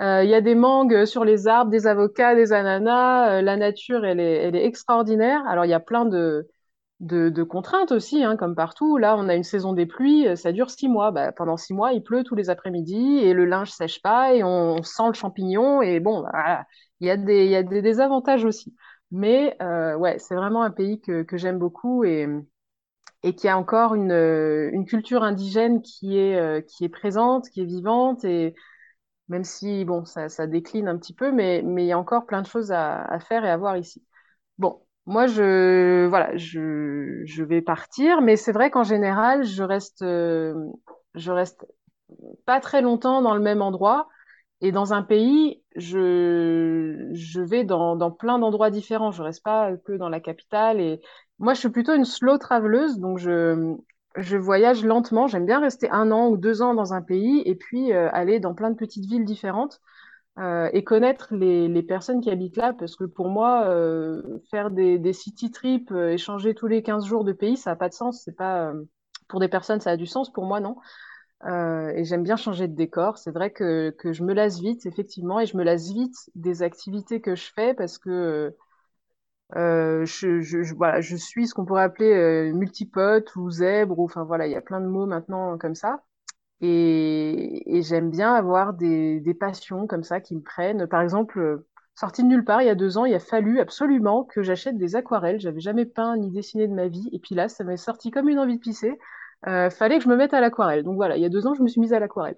[0.00, 3.42] Euh, il y a des mangues sur les arbres, des avocats, des ananas.
[3.42, 5.46] la nature, elle est, extraordinaire.
[5.46, 6.48] Alors il y a plein de
[7.42, 8.96] contraintes aussi, hein, comme partout.
[8.96, 11.10] Là, on a une saison des pluies, ça dure six mois.
[11.10, 14.42] Bah, pendant six mois, il pleut tous les après-midi et le linge sèche pas et
[14.44, 16.64] on, sent le champignon et bon, voilà.
[17.00, 18.00] Il y a des, il y a des
[18.44, 18.74] aussi.
[19.10, 22.26] Mais euh, ouais, c'est vraiment un pays que, que j'aime beaucoup et,
[23.22, 27.62] et qui a encore une, une culture indigène qui est, euh, qui est présente, qui
[27.62, 28.54] est vivante et
[29.28, 32.26] même si bon, ça, ça décline un petit peu, mais, mais il y a encore
[32.26, 34.04] plein de choses à, à faire et à voir ici.
[34.58, 40.02] Bon, moi, je, voilà, je, je vais partir, mais c'est vrai qu'en général, je reste,
[40.02, 40.54] euh,
[41.14, 41.66] je reste
[42.46, 44.08] pas très longtemps dans le même endroit.
[44.64, 49.10] Et dans un pays, je, vais dans, plein d'endroits différents.
[49.10, 50.80] Je reste pas que dans la capitale.
[50.80, 51.02] Et
[51.38, 53.76] moi, je suis plutôt une slow traveleuse, donc je,
[54.38, 55.26] voyage lentement.
[55.26, 58.40] J'aime bien rester un an ou deux ans dans un pays et puis euh, aller
[58.40, 59.82] dans plein de petites villes différentes
[60.38, 62.72] euh, et connaître les, personnes qui habitent là.
[62.72, 67.32] Parce que pour moi, euh, faire des, city trips, échanger tous les 15 jours de
[67.32, 68.22] pays, ça n'a pas de sens.
[68.24, 68.72] C'est pas,
[69.28, 70.32] pour des personnes, ça a du sens.
[70.32, 70.76] Pour moi, non.
[71.46, 73.18] Euh, et j'aime bien changer de décor.
[73.18, 76.62] C'est vrai que, que je me lasse vite, effectivement, et je me lasse vite des
[76.62, 78.56] activités que je fais parce que
[79.56, 84.04] euh, je, je, voilà, je suis ce qu'on pourrait appeler euh, multipote ou zèbre, ou,
[84.04, 86.02] enfin voilà, il y a plein de mots maintenant comme ça.
[86.60, 90.86] Et, j'aime bien avoir des, des passions comme ça qui me prennent.
[90.88, 93.60] Par exemple, euh, sorti de nulle part, il y a deux ans, il a fallu
[93.60, 95.40] absolument que j'achète des aquarelles.
[95.40, 97.08] J'avais jamais peint ni dessiné de ma vie.
[97.12, 98.98] Et puis là, ça m'est sorti comme une envie de pisser
[99.44, 100.82] fallait que je me mette à l'aquarelle.
[100.84, 102.36] Donc voilà, il y a deux ans, je me suis mise à l'aquarelle.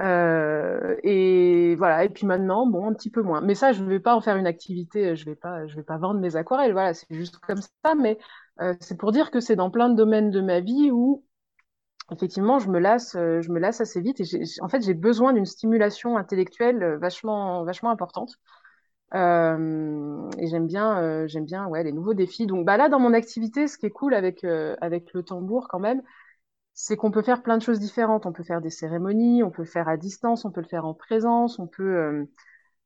[0.00, 2.04] Euh, et voilà.
[2.04, 3.40] Et puis maintenant, bon, un petit peu moins.
[3.40, 5.16] Mais ça, je ne vais pas en faire une activité.
[5.16, 6.72] Je vais pas, je vais pas vendre mes aquarelles.
[6.72, 7.94] Voilà, c'est juste comme ça.
[7.94, 8.18] Mais
[8.60, 11.24] euh, c'est pour dire que c'est dans plein de domaines de ma vie où
[12.10, 14.20] effectivement, je me lasse, je me lasse assez vite.
[14.20, 14.24] Et
[14.60, 18.34] en fait, j'ai besoin d'une stimulation intellectuelle vachement, vachement importante.
[19.14, 22.46] Euh, et j'aime bien, euh, j'aime bien, ouais, les nouveaux défis.
[22.46, 25.68] Donc, bah là, dans mon activité, ce qui est cool avec euh, avec le tambour
[25.68, 26.02] quand même,
[26.74, 28.26] c'est qu'on peut faire plein de choses différentes.
[28.26, 30.94] On peut faire des cérémonies, on peut faire à distance, on peut le faire en
[30.94, 32.26] présence, on peut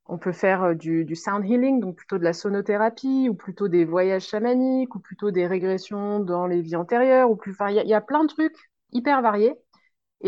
[0.09, 3.85] on peut faire du, du, sound healing, donc plutôt de la sonothérapie, ou plutôt des
[3.85, 7.53] voyages chamaniques, ou plutôt des régressions dans les vies antérieures, ou plus.
[7.53, 8.57] Enfin, il y, a plein de trucs
[8.93, 9.55] hyper variés.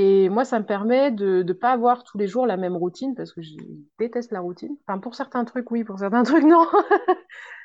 [0.00, 3.14] Et moi, ça me permet de ne pas avoir tous les jours la même routine,
[3.16, 3.54] parce que je
[3.98, 4.76] déteste la routine.
[4.86, 6.66] Enfin, pour certains trucs, oui, pour certains trucs, non.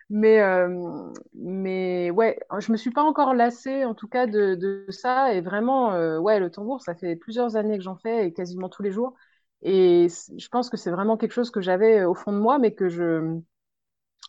[0.09, 4.85] mais, euh, mais ouais, je me suis pas encore lassée, en tout cas, de, de
[4.89, 5.33] ça.
[5.33, 8.69] Et vraiment, euh, ouais, le tambour, ça fait plusieurs années que j'en fais, et quasiment
[8.69, 9.15] tous les jours.
[9.61, 10.07] Et
[10.37, 12.89] je pense que c'est vraiment quelque chose que j'avais au fond de moi, mais que
[12.89, 13.39] je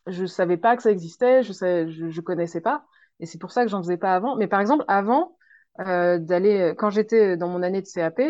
[0.07, 2.85] je savais pas que ça existait, je ne je, je connaissais pas.
[3.21, 4.37] Et c'est pour ça que j'en faisais pas avant.
[4.37, 5.37] Mais par exemple, avant,
[5.81, 8.21] euh, d'aller quand j'étais dans mon année de CAP,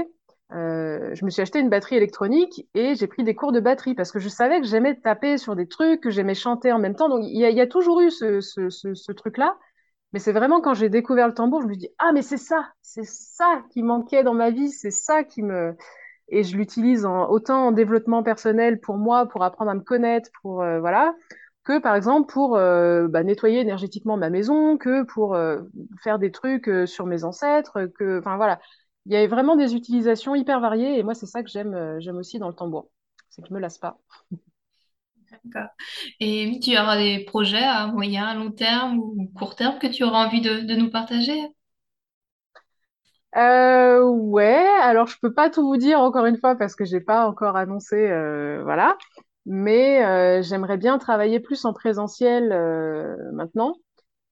[0.53, 3.95] euh, je me suis acheté une batterie électronique et j'ai pris des cours de batterie
[3.95, 6.95] parce que je savais que j'aimais taper sur des trucs, que j'aimais chanter en même
[6.95, 7.09] temps.
[7.09, 9.57] Donc il y a, toujours eu ce, truc-là.
[10.13, 12.69] Mais c'est vraiment quand j'ai découvert le tambour, je me dis ah mais c'est ça,
[12.83, 15.75] c'est ça qui manquait dans ma vie, c'est ça qui me
[16.29, 20.63] et je l'utilise autant en développement personnel pour moi, pour apprendre à me connaître, pour
[20.63, 21.15] euh, voilà,
[21.65, 25.63] que par exemple pour euh, bah, nettoyer énergétiquement ma maison, que pour euh,
[26.03, 28.61] faire des trucs euh, sur mes ancêtres, que enfin voilà,
[29.07, 32.17] il y a vraiment des utilisations hyper variées et moi c'est ça que j'aime j'aime
[32.17, 32.91] aussi dans le tambour,
[33.31, 33.99] c'est que je me lasse pas.
[35.31, 35.71] D'accord.
[36.21, 40.27] Et tu auras des projets à moyen, long terme ou court terme que tu auras
[40.27, 41.41] envie de, de nous partager?
[43.37, 47.01] Euh, ouais, alors je peux pas tout vous dire encore une fois parce que j'ai
[47.01, 47.97] pas encore annoncé,
[48.63, 48.97] voilà.
[49.47, 53.77] Mais euh, j'aimerais bien travailler plus en présentiel euh, maintenant,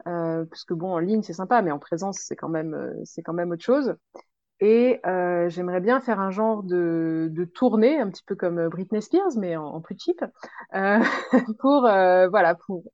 [0.07, 3.23] euh, parce que bon, en ligne c'est sympa, mais en présence c'est quand même c'est
[3.23, 3.95] quand même autre chose.
[4.61, 5.01] Et
[5.49, 9.57] j'aimerais bien faire un genre de, de tournée, un petit peu comme Britney Spears, mais
[9.57, 10.25] en, plus cheap,
[11.59, 12.85] pour voilà pour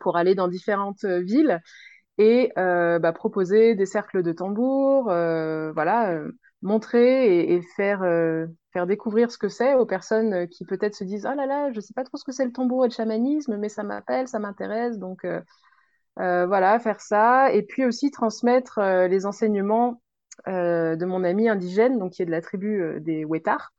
[0.00, 1.60] pour aller dans différentes villes
[2.16, 6.20] et bah, proposer des cercles de tambour, voilà,
[6.62, 11.26] montrer et, faire, euh, faire découvrir ce que c'est aux personnes qui peut-être se disent,
[11.30, 13.56] oh là là, je sais pas trop ce que c'est le tambour et le chamanisme,
[13.56, 15.40] mais ça m'appelle, ça m'intéresse, donc euh,
[16.20, 20.02] euh, voilà, faire ça, et puis aussi transmettre euh, les enseignements
[20.48, 23.72] euh, de mon ami indigène, donc qui est de la tribu euh, des Wetar,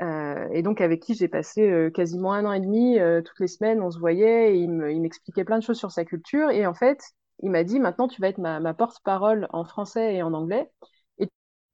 [0.00, 3.40] euh, et donc avec qui j'ai passé euh, quasiment un an et demi, euh, toutes
[3.40, 6.50] les semaines, on se voyait, il me- il m'expliquait plein de choses sur sa culture.
[6.50, 7.00] Et en fait,
[7.42, 10.70] il m'a dit, maintenant tu vas être ma, porte-parole en français et en anglais,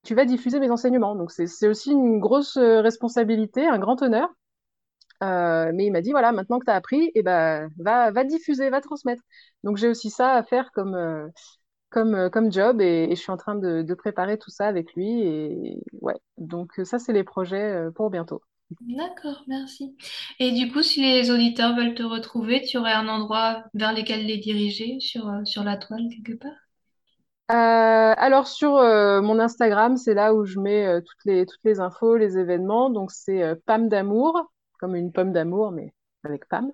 [0.04, 1.16] tu vas diffuser mes enseignements.
[1.16, 4.28] Donc c'est aussi une grosse euh, responsabilité, un grand honneur.
[5.22, 8.24] Euh, mais il m'a dit, voilà, maintenant que tu as appris, et ben, va, va
[8.24, 9.22] diffuser, va transmettre.
[9.62, 11.26] Donc j'ai aussi ça à faire comme, euh,
[11.88, 15.22] comme, comme job, et, je suis en train de, de préparer tout ça avec lui.
[15.22, 18.42] Et ouais, donc ça, c'est les projets pour bientôt.
[18.80, 19.96] D'accord, merci.
[20.40, 24.26] Et du coup, si les auditeurs veulent te retrouver, tu aurais un endroit vers lequel
[24.26, 26.63] les diriger sur, sur la toile quelque part?
[27.50, 31.24] Euh, alors sur euh, mon Instagram, c'est là où je mets euh, toutes
[31.64, 32.88] les, infos, les événements.
[32.90, 35.92] Donc c'est Pam d'amour, comme une pomme d'amour, mais
[36.24, 36.72] avec Pam,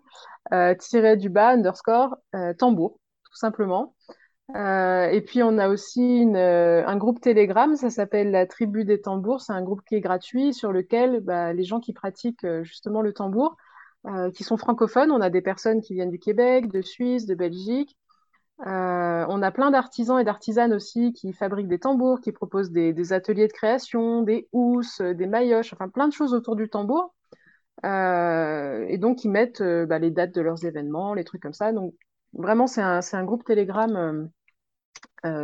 [0.79, 2.17] tiré du bas, underscore,
[2.59, 3.95] tambour, tout simplement.
[4.55, 9.41] Et puis on a aussi un groupe Telegram, ça s'appelle la Tribu des Tambours.
[9.41, 13.13] C'est un groupe qui est gratuit sur lequel bah, les gens qui pratiquent justement le
[13.13, 13.57] tambour,
[14.35, 17.97] qui sont francophones, on a des personnes qui viennent du Québec, de Suisse, de Belgique.
[18.67, 23.13] Euh, on a plein d'artisans et d'artisanes aussi qui fabriquent des tambours, qui proposent des,
[23.13, 27.15] ateliers de création, des housses, euh, des maillotches, enfin plein de choses autour du tambour.
[27.87, 31.73] Euh, et donc, ils mettent bah, les dates de leurs événements, les trucs comme ça.
[31.73, 31.95] Donc,
[32.35, 34.29] vraiment, c'est un, groupe Telegram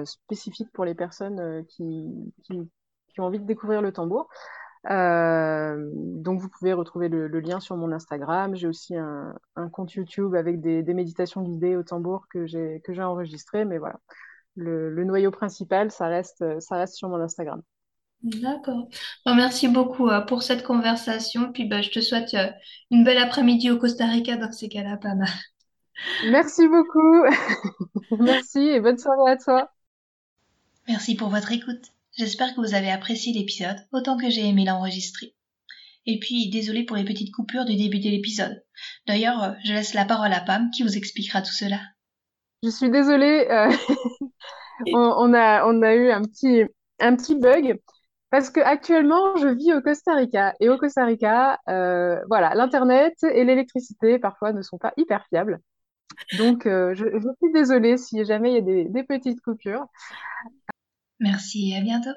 [0.04, 1.82] spécifique pour les personnes qui
[3.18, 4.28] ont envie de découvrir le tambour.
[4.90, 8.54] Euh, donc, vous pouvez retrouver le, le lien sur mon Instagram.
[8.54, 12.80] J'ai aussi un, un compte YouTube avec des, des méditations guidées au tambour que j'ai
[12.84, 13.64] que j'ai enregistré.
[13.64, 13.98] Mais voilà,
[14.56, 17.62] le, le noyau principal, ça reste, ça reste sur mon Instagram.
[18.22, 18.88] D'accord.
[19.24, 21.50] Bon, merci beaucoup euh, pour cette conversation.
[21.52, 22.50] Puis bah, je te souhaite euh,
[22.90, 25.28] une belle après-midi au Costa Rica dans ces cas-là, pas mal.
[26.20, 27.24] Merci beaucoup.
[28.18, 29.70] Merci et bonne soirée à toi.
[30.88, 31.92] Merci pour votre écoute.
[32.16, 35.34] J'espère que vous avez apprécié l'épisode autant que j'ai aimé l'enregistrer.
[36.06, 38.62] Et puis, désolé pour les petites coupures du début de l'épisode.
[39.06, 41.80] D'ailleurs, euh, je laisse la parole à Pam qui vous expliquera tout cela.
[42.62, 43.70] Je suis désolée, euh,
[44.94, 46.64] on, on a, on a eu un petit,
[47.00, 47.78] un petit bug
[48.30, 53.14] parce que actuellement je vis au Costa Rica et au Costa Rica, euh, voilà, l'internet
[53.22, 55.60] et l'électricité parfois ne sont pas hyper fiables.
[56.38, 59.86] Donc euh, je, je suis désolée si jamais il y a des, des petites coupures.
[61.18, 62.10] Merci et à bientôt.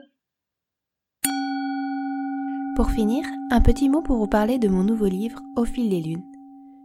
[2.76, 6.02] Pour finir, un petit mot pour vous parler de mon nouveau livre Au fil des
[6.02, 6.26] lunes,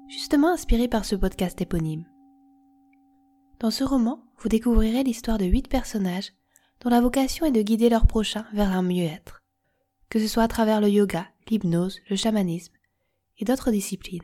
[0.09, 2.05] justement inspiré par ce podcast éponyme.
[3.59, 6.33] Dans ce roman, vous découvrirez l'histoire de huit personnages
[6.81, 9.43] dont la vocation est de guider leurs prochains vers un mieux-être,
[10.09, 12.75] que ce soit à travers le yoga, l'hypnose, le chamanisme,
[13.39, 14.23] et d'autres disciplines.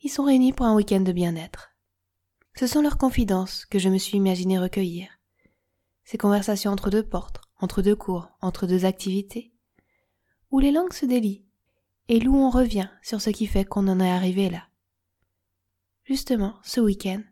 [0.00, 1.72] Ils sont réunis pour un week-end de bien-être.
[2.54, 5.21] Ce sont leurs confidences que je me suis imaginé recueillir.
[6.04, 9.52] Ces conversations entre deux portes, entre deux cours, entre deux activités,
[10.50, 11.44] où les langues se délient
[12.08, 14.64] et où on revient sur ce qui fait qu'on en est arrivé là.
[16.04, 17.22] Justement, ce week-end,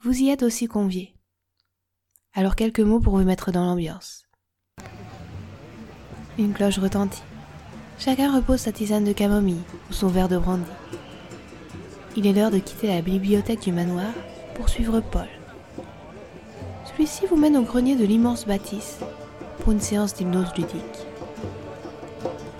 [0.00, 1.14] vous y êtes aussi conviés.
[2.32, 4.24] Alors quelques mots pour vous mettre dans l'ambiance.
[6.38, 7.22] Une cloche retentit.
[7.98, 10.64] Chacun repose sa tisane de camomille ou son verre de brandy.
[12.16, 14.12] Il est l'heure de quitter la bibliothèque du manoir
[14.54, 15.28] pour suivre Paul.
[16.96, 19.00] Celui-ci vous mène au grenier de l'immense bâtisse
[19.58, 21.06] pour une séance d'hypnose ludique.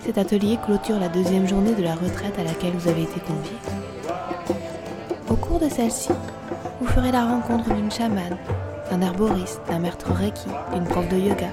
[0.01, 3.57] Cet atelier clôture la deuxième journée de la retraite à laquelle vous avez été convié.
[5.31, 6.11] Au cours de celle-ci,
[6.83, 8.37] vous ferez la rencontre d'une chamane,
[8.91, 11.49] d'un herboriste, d'un maître reiki, d'une prof de yoga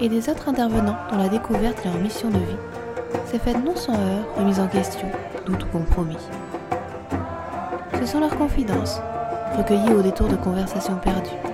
[0.00, 3.74] et des autres intervenants dont la découverte et leur mission de vie s'est faite non
[3.74, 5.08] sans heurts, remise en question,
[5.44, 6.18] doute ou compromis.
[7.98, 9.00] Ce sont leurs confidences,
[9.58, 11.53] recueillies au détour de conversations perdues,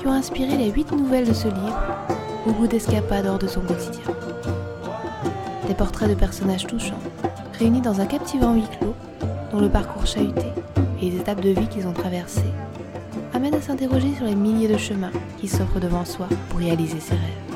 [0.00, 1.78] qui ont inspiré les huit nouvelles de ce livre,
[2.46, 4.02] au bout d'escapades hors de son quotidien.
[5.68, 6.98] Des portraits de personnages touchants,
[7.58, 8.94] réunis dans un captivant huis clos,
[9.52, 10.46] dont le parcours chahuté
[11.02, 12.40] et les étapes de vie qu'ils ont traversées
[13.34, 17.14] amènent à s'interroger sur les milliers de chemins qui s'offrent devant soi pour réaliser ses
[17.14, 17.49] rêves.